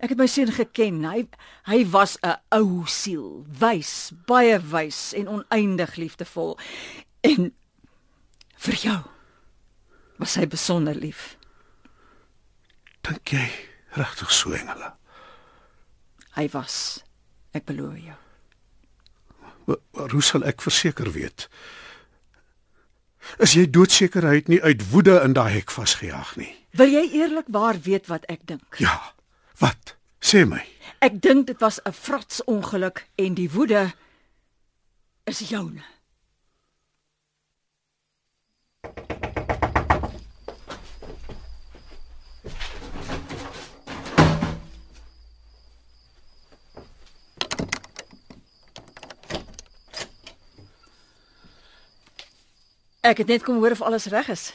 [0.03, 1.03] Ek het my seun geken.
[1.07, 1.27] Hy
[1.69, 6.59] hy was 'n ou siel, wys, baie wys en oneindig liefdevol.
[7.21, 7.53] En
[8.57, 9.01] vir jou
[10.17, 11.37] was hy besonder lief.
[13.01, 13.49] Dink jy
[13.95, 14.93] regtig so engele?
[16.35, 17.03] Hy was.
[17.51, 18.19] Ek beloof jou.
[19.65, 21.47] Maar, maar hoe sal ek verseker weet?
[23.41, 26.51] Is jy doodseker hy het nie uit woede in daai hek vasgejaag nie?
[26.77, 28.77] Wil jy eerlikwaar weet wat ek dink?
[28.83, 29.14] Ja.
[29.57, 29.95] Wat?
[30.19, 30.63] Sê my.
[30.99, 33.93] Ek dink dit was 'n frats ongeluk en die woede
[35.23, 35.83] is joune.
[53.05, 54.53] Ek het net kom hoor of alles reg is.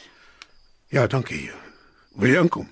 [0.87, 1.51] Ja, dankie.
[2.19, 2.67] Wil jy inkom?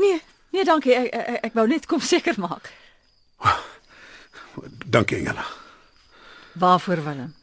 [0.00, 0.22] Nee,
[0.58, 0.94] nee, dankie.
[0.94, 2.70] Ek, ek, ek wou net kom seker maak.
[4.86, 5.44] Dankie Engela.
[6.58, 7.34] Waarvoor Willem?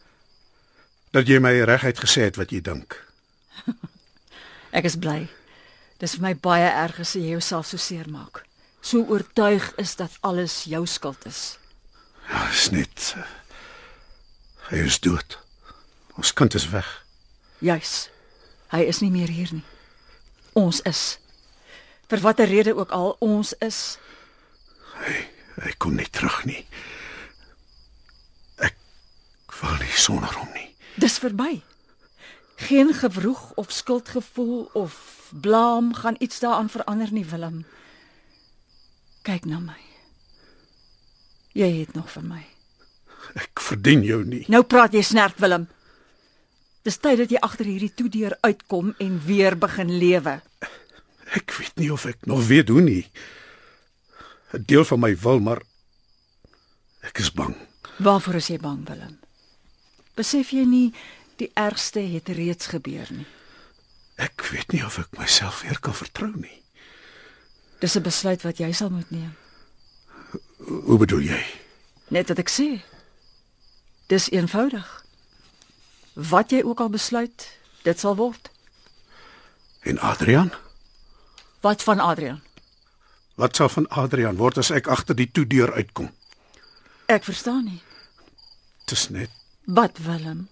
[1.16, 2.98] Dat jy my reguit gesê het wat jy dink.
[4.76, 5.30] Ek is bly.
[6.04, 8.42] Dis vir my baie erg as jy jouself so seer maak.
[8.84, 11.56] So oortuig is dat alles jou skuld is.
[12.28, 13.24] Ja, is net uh,
[14.68, 15.38] hy is dood.
[16.20, 16.90] Ons kind is weg.
[17.64, 18.10] Juis.
[18.74, 19.64] Hy is nie meer hier nie.
[20.60, 21.16] Ons is.
[22.08, 23.98] Vir watter rede ook al ons is.
[25.00, 25.16] Hy
[25.56, 26.66] hy kom nie terug nie.
[28.60, 28.76] Ek
[29.62, 30.68] wil nie sonder hom nie.
[31.00, 31.62] Dis verby.
[32.56, 35.00] Geen gewroeg of skuldgevoel of
[35.32, 37.66] blaam gaan iets daaraan verander nie, Willem.
[39.24, 39.80] Kyk na my.
[41.56, 42.44] Jy het nog vir my.
[43.40, 44.44] Ek verdien jou nie.
[44.52, 45.68] Nou praat jy snerp, Willem.
[46.86, 50.36] Dis tyd dat jy agter hierdie toedeur uitkom en weer begin lewe.
[50.62, 50.74] Ek
[51.34, 53.06] weet nie of ek nog weet hoe nie.
[54.54, 55.62] 'n Deel van my wil, maar
[57.02, 57.56] ek is bang.
[57.98, 59.20] Waarvoor is jy bang, Willem?
[60.16, 60.94] Besef jy nie
[61.38, 63.26] die ergste het reeds gebeur nie.
[64.16, 66.62] Ek weet nie of ek myself weer kan vertrou nie.
[67.80, 69.36] Dis 'n besluit wat jy sal moet neem.
[70.58, 71.46] Hoe bedoel jy?
[72.10, 72.82] Net wat ek sê.
[74.08, 75.06] Dis eenvoudig.
[76.14, 77.50] Wat jy ook al besluit,
[77.84, 78.50] dit sal word.
[79.82, 80.52] En Adrian?
[81.66, 82.42] Wat van Adrian?
[83.42, 86.12] Wat sal van Adrian word as ek agter die toedeur uitkom?
[87.12, 87.82] Ek verstaan nie.
[88.90, 89.34] Dis net
[89.66, 90.46] Wat Willem?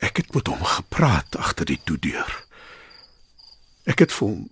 [0.00, 2.30] ek het met hom gepraat agter die toedeur.
[3.84, 4.46] Ek het vir hom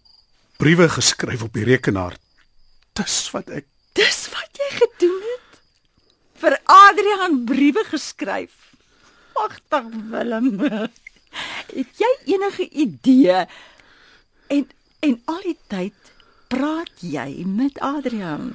[0.61, 2.19] briewe geskryf op die rekenaar.
[2.99, 3.65] Dis wat ek
[3.97, 5.61] Dis wat jy gedoen het?
[6.43, 8.53] Vir Adrian briewe geskryf.
[9.39, 10.51] Wagtig Willem.
[11.73, 13.41] Het jy enige idee?
[14.53, 14.69] En
[15.01, 16.13] en al die tyd
[16.49, 18.53] praat jy met Adrian.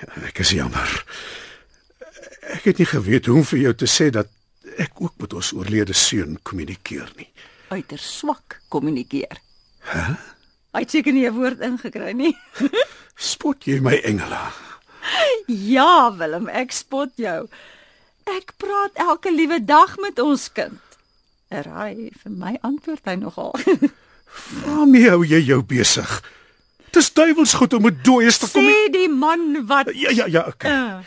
[0.00, 0.90] Ja, ek is jammer.
[2.56, 4.28] Ek het nie geweet hoe om vir jou te sê dat
[4.82, 7.28] ek ook met ons oorlede seun kommunikeer nie.
[7.72, 9.40] Uiters swak kommunikeer.
[9.90, 10.16] Hæ?
[10.76, 12.36] Hy het seker nie 'n woord ingekry nie.
[13.16, 14.52] Spot jy my engela?
[15.46, 17.46] ja, Willem, ek spot jou.
[18.26, 20.82] Ek praat elke liewe dag met ons kind.
[21.48, 23.54] Raai, vir my antwoord hy nogal.
[24.64, 26.22] Waarmee hou jy jou besig?
[26.92, 28.64] Dis duiwels goed om 'n dooies te kom.
[28.64, 30.70] Sê die man wat Ja ja ja, okay.
[30.70, 31.02] uh,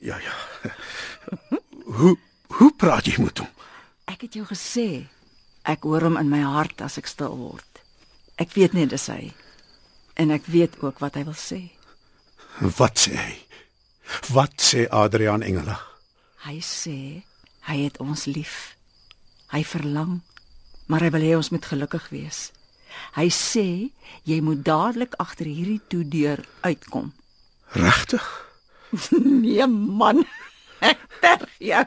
[0.00, 0.34] Ja ja.
[1.84, 2.16] Hoe
[2.46, 3.48] hoe praat jy met hom?
[4.06, 5.06] Ek het jou gesê
[5.64, 7.82] ek hoor hom in my hart as ek stil word.
[8.38, 9.32] Ek weet net dis hy.
[10.16, 11.70] En ek weet ook wat hy wil sê.
[12.60, 13.34] Wat sê hy?
[14.32, 15.80] Wat sê Adrian Engela?
[16.46, 17.22] Hy sê
[17.66, 18.76] hy het ons lief.
[19.52, 20.20] Hy verlang,
[20.86, 22.50] maar hy wil hê ons moet gelukkig wees.
[23.16, 23.66] Hy sê
[24.28, 27.12] jy moet dadelik agter hierdie toedeur uitkom.
[27.76, 28.24] Regtig?
[29.20, 30.22] Nee man.
[31.20, 31.82] Terg jou.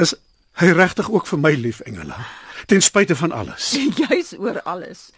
[0.00, 0.14] Is
[0.60, 2.18] hy regtig ook vir my lief Engela?
[2.66, 3.74] Ten spyte van alles.
[4.00, 5.10] Juis oor alles.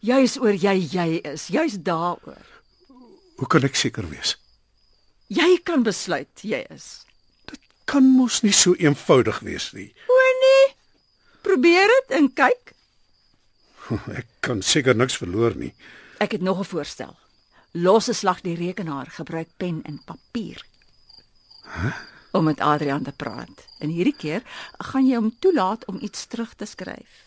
[0.00, 1.48] Juis oor jy jy is.
[1.52, 2.44] Juis daaroor.
[3.36, 4.36] Hoe kan ek seker wees?
[5.32, 7.04] Jy kan besluit jy is.
[7.90, 9.90] Kan mos nie so eenvoudig wees nie.
[10.08, 10.73] O nee.
[11.44, 12.72] Probeer dit en kyk.
[14.20, 15.74] Ek kan seker niks verloor nie.
[16.24, 17.16] Ek het nog 'n voorstel.
[17.72, 20.64] Los 'n slag die rekenaar, gebruik pen en papier.
[22.32, 23.66] Om met Adrian te praat.
[23.78, 24.42] En hierdie keer
[24.78, 27.24] gaan jy hom toelaat om iets terug te skryf.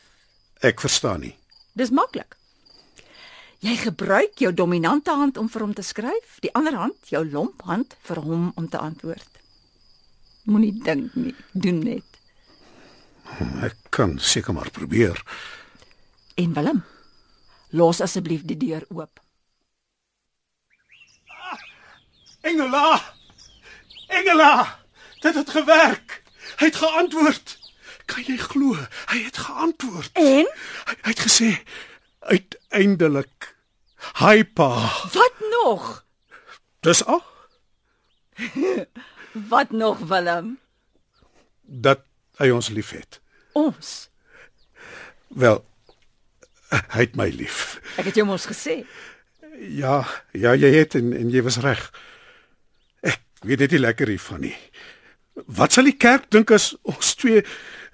[0.60, 1.36] Ek verstaan nie.
[1.74, 2.38] Dis maklik.
[3.60, 7.62] Jy gebruik jou dominante hand om vir hom te skryf, die ander hand, jou lomp
[7.62, 9.40] hand vir hom om te antwoord.
[10.44, 12.17] Moenie dink nie, doen net.
[13.62, 15.22] Ek kan seker maar probeer.
[16.36, 16.84] En Willem,
[17.70, 19.20] los asseblief die deur oop.
[22.42, 23.02] Engela!
[24.08, 24.80] Engela!
[25.20, 26.22] Dit het gewerk.
[26.58, 27.56] Hy het geantwoord.
[28.08, 28.76] Kan jy glo?
[29.12, 30.12] Hy het geantwoord.
[30.16, 30.48] En
[30.88, 31.50] Hy, hy het gesê
[32.20, 33.56] uiteindelik.
[34.22, 34.70] Hi pa.
[35.14, 36.06] wat nog?
[36.86, 37.24] Dis al
[39.52, 40.60] Wat nog Willem?
[41.70, 42.00] dat
[42.42, 43.20] hy ons liefhet.
[43.58, 44.10] Ons.
[45.28, 45.62] Wel,
[46.72, 47.78] hy het my lief.
[47.98, 48.82] Ek het jou mos gesê.
[49.58, 50.04] Ja,
[50.38, 51.82] ja, jy het en, en jy was reg.
[53.02, 54.56] Ek weet dit nie lekker hiervan nie.
[55.46, 57.44] Wat sal die kerk dink as ons twee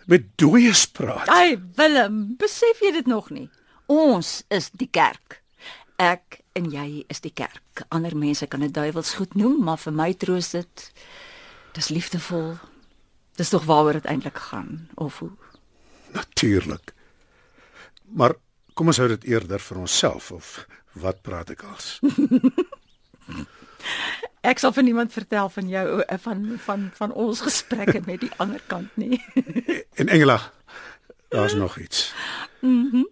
[0.07, 1.31] met dooies praat?
[1.31, 3.49] Ai Willem, besef jy dit nog nie?
[3.91, 5.39] Ons is die kerk.
[6.01, 7.85] Ek en jy is die kerk.
[7.93, 10.85] Ander mense kan dit duiwels goed noem, maar vir my troos dit
[11.73, 12.55] dis liefdevol.
[13.35, 15.31] Dis tog waaroor dit eintlik gaan of hoe?
[16.13, 16.93] Natuurlik.
[18.13, 18.35] Maar
[18.73, 20.67] kom ons hou dit eerder vir onsself of
[21.01, 21.97] wat praat ek als?
[24.43, 28.31] Ek sal vir niemand vertel van jou eh, van van van ons gesprekke met die
[28.43, 29.19] ander kant nie.
[29.99, 30.51] En Engela,
[31.29, 32.13] daar's nog iets.
[32.59, 33.05] Mhm.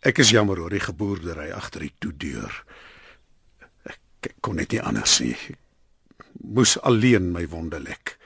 [0.00, 2.64] Ek is jammer oor die geboerdery agter die toedeur.
[3.86, 5.34] Ek, ek kon net nie anders nie.
[6.18, 8.17] Ek moes alleen my wonde lek.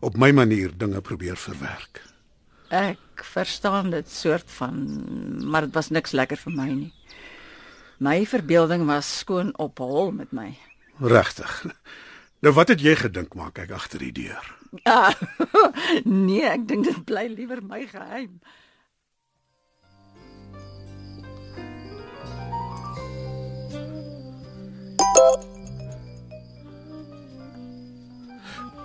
[0.00, 2.02] Op my manier dinge probeer verwerk.
[2.68, 4.76] Ek verstaan dit soort van,
[5.50, 6.92] maar dit was niks lekker vir my nie.
[7.98, 10.52] My verbeelding was skoon op hol met my.
[11.02, 11.64] Regtig.
[12.38, 14.44] Nou wat het jy gedink maak ek agter die deur?
[14.86, 15.10] Ah,
[16.04, 18.38] nee, ek dink dit bly liewer my geheim.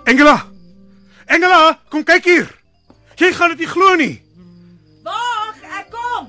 [0.04, 0.53] Engela!
[1.26, 2.48] Engela, kom kyk hier.
[3.16, 4.14] Jy gaan dit nie glo nie.
[5.04, 6.28] Wag, ek kom.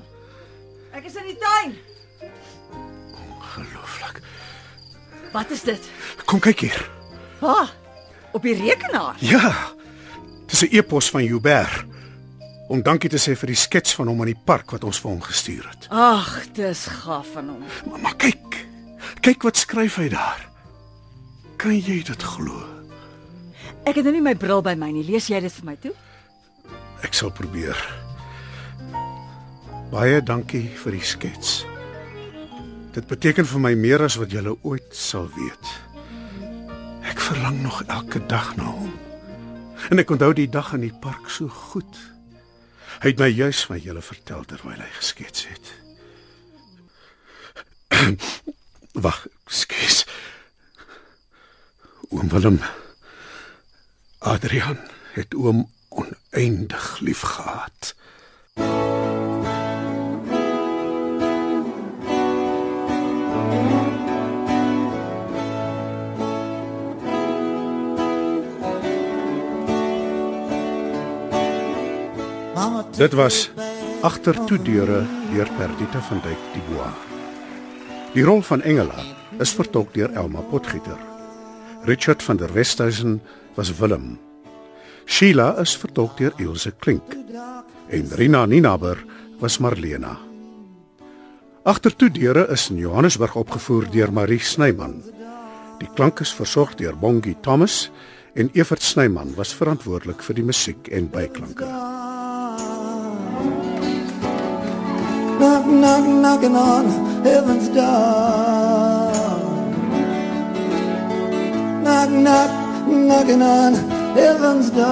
[0.96, 1.74] Ek is in die tuin.
[3.56, 4.20] Gelooflik.
[5.32, 5.90] Wat is dit?
[6.24, 6.90] Kom kyk hier.
[7.40, 7.72] Waar?
[8.32, 9.16] Op die rekenaar.
[9.20, 9.52] Ja.
[10.46, 11.84] Dis 'n e-pos van Hubert.
[12.68, 15.10] Om dankie te sê vir die skets van hom in die park wat ons vir
[15.10, 15.86] hom gestuur het.
[15.90, 17.62] Ag, dis gaaf van hom.
[17.90, 18.66] Maar, maar kyk.
[19.20, 20.48] Kyk wat skryf hy daar.
[21.56, 22.75] Kan jy dit glo?
[23.86, 25.04] Ek het nou nie my bril by my nie.
[25.06, 25.92] Lees jy dit vir my toe?
[27.06, 27.78] Ek sal probeer.
[29.92, 31.60] Baie dankie vir die skets.
[32.96, 35.70] Dit beteken vir my meer as wat jy ooit sal weet.
[37.06, 38.90] Ek verlang nog elke dag na hom.
[39.92, 42.00] En ek onthou die dag in die park so goed.
[43.04, 45.70] Hy het my juis van julle vertel terwyl hy geskets het.
[49.06, 50.02] Wag, skus.
[52.10, 52.58] Oom Willem.
[54.26, 54.76] Adrian
[55.12, 57.94] het oom oneindig liefgehad.
[72.96, 73.50] Dit was
[74.00, 76.94] agter toe deure deur Perdita van Dyk die Bois.
[78.14, 79.02] Die rol van Engela
[79.38, 80.98] is vertolk deur Elma Potgieter.
[81.84, 83.20] Richard van der Westhuizen
[83.56, 84.18] was Willem.
[85.06, 87.14] Sheila is vertolk deur Ilse Klink
[87.88, 88.98] en Rina Ninaber
[89.40, 90.16] was Marlena.
[91.66, 95.00] Agtertoe deure is in Johannesburg opgevoer deur Marie Snyman.
[95.80, 97.90] Die klank is versorg deur Bongie Thomas
[98.34, 101.70] en Evert Snyman was verantwoordelik vir die musiek en byklanke.
[105.36, 106.92] Knock, knock, knocking on
[107.24, 109.12] heaven's door.
[111.82, 113.74] Knock, knock, knocking on
[114.14, 114.86] heaven's door.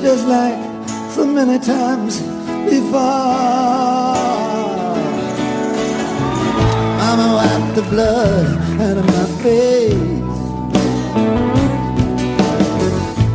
[0.00, 0.58] Just like
[1.10, 2.20] so many times
[2.70, 3.00] before.
[6.98, 8.46] Mama wiped the blood
[8.80, 10.14] out of my face.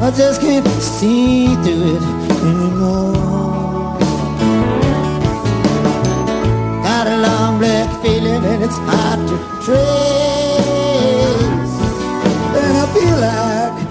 [0.02, 2.04] I just can't see through it
[2.42, 4.00] anymore.
[6.84, 10.39] Got a long black feeling and it's hard to trace
[12.88, 13.89] be like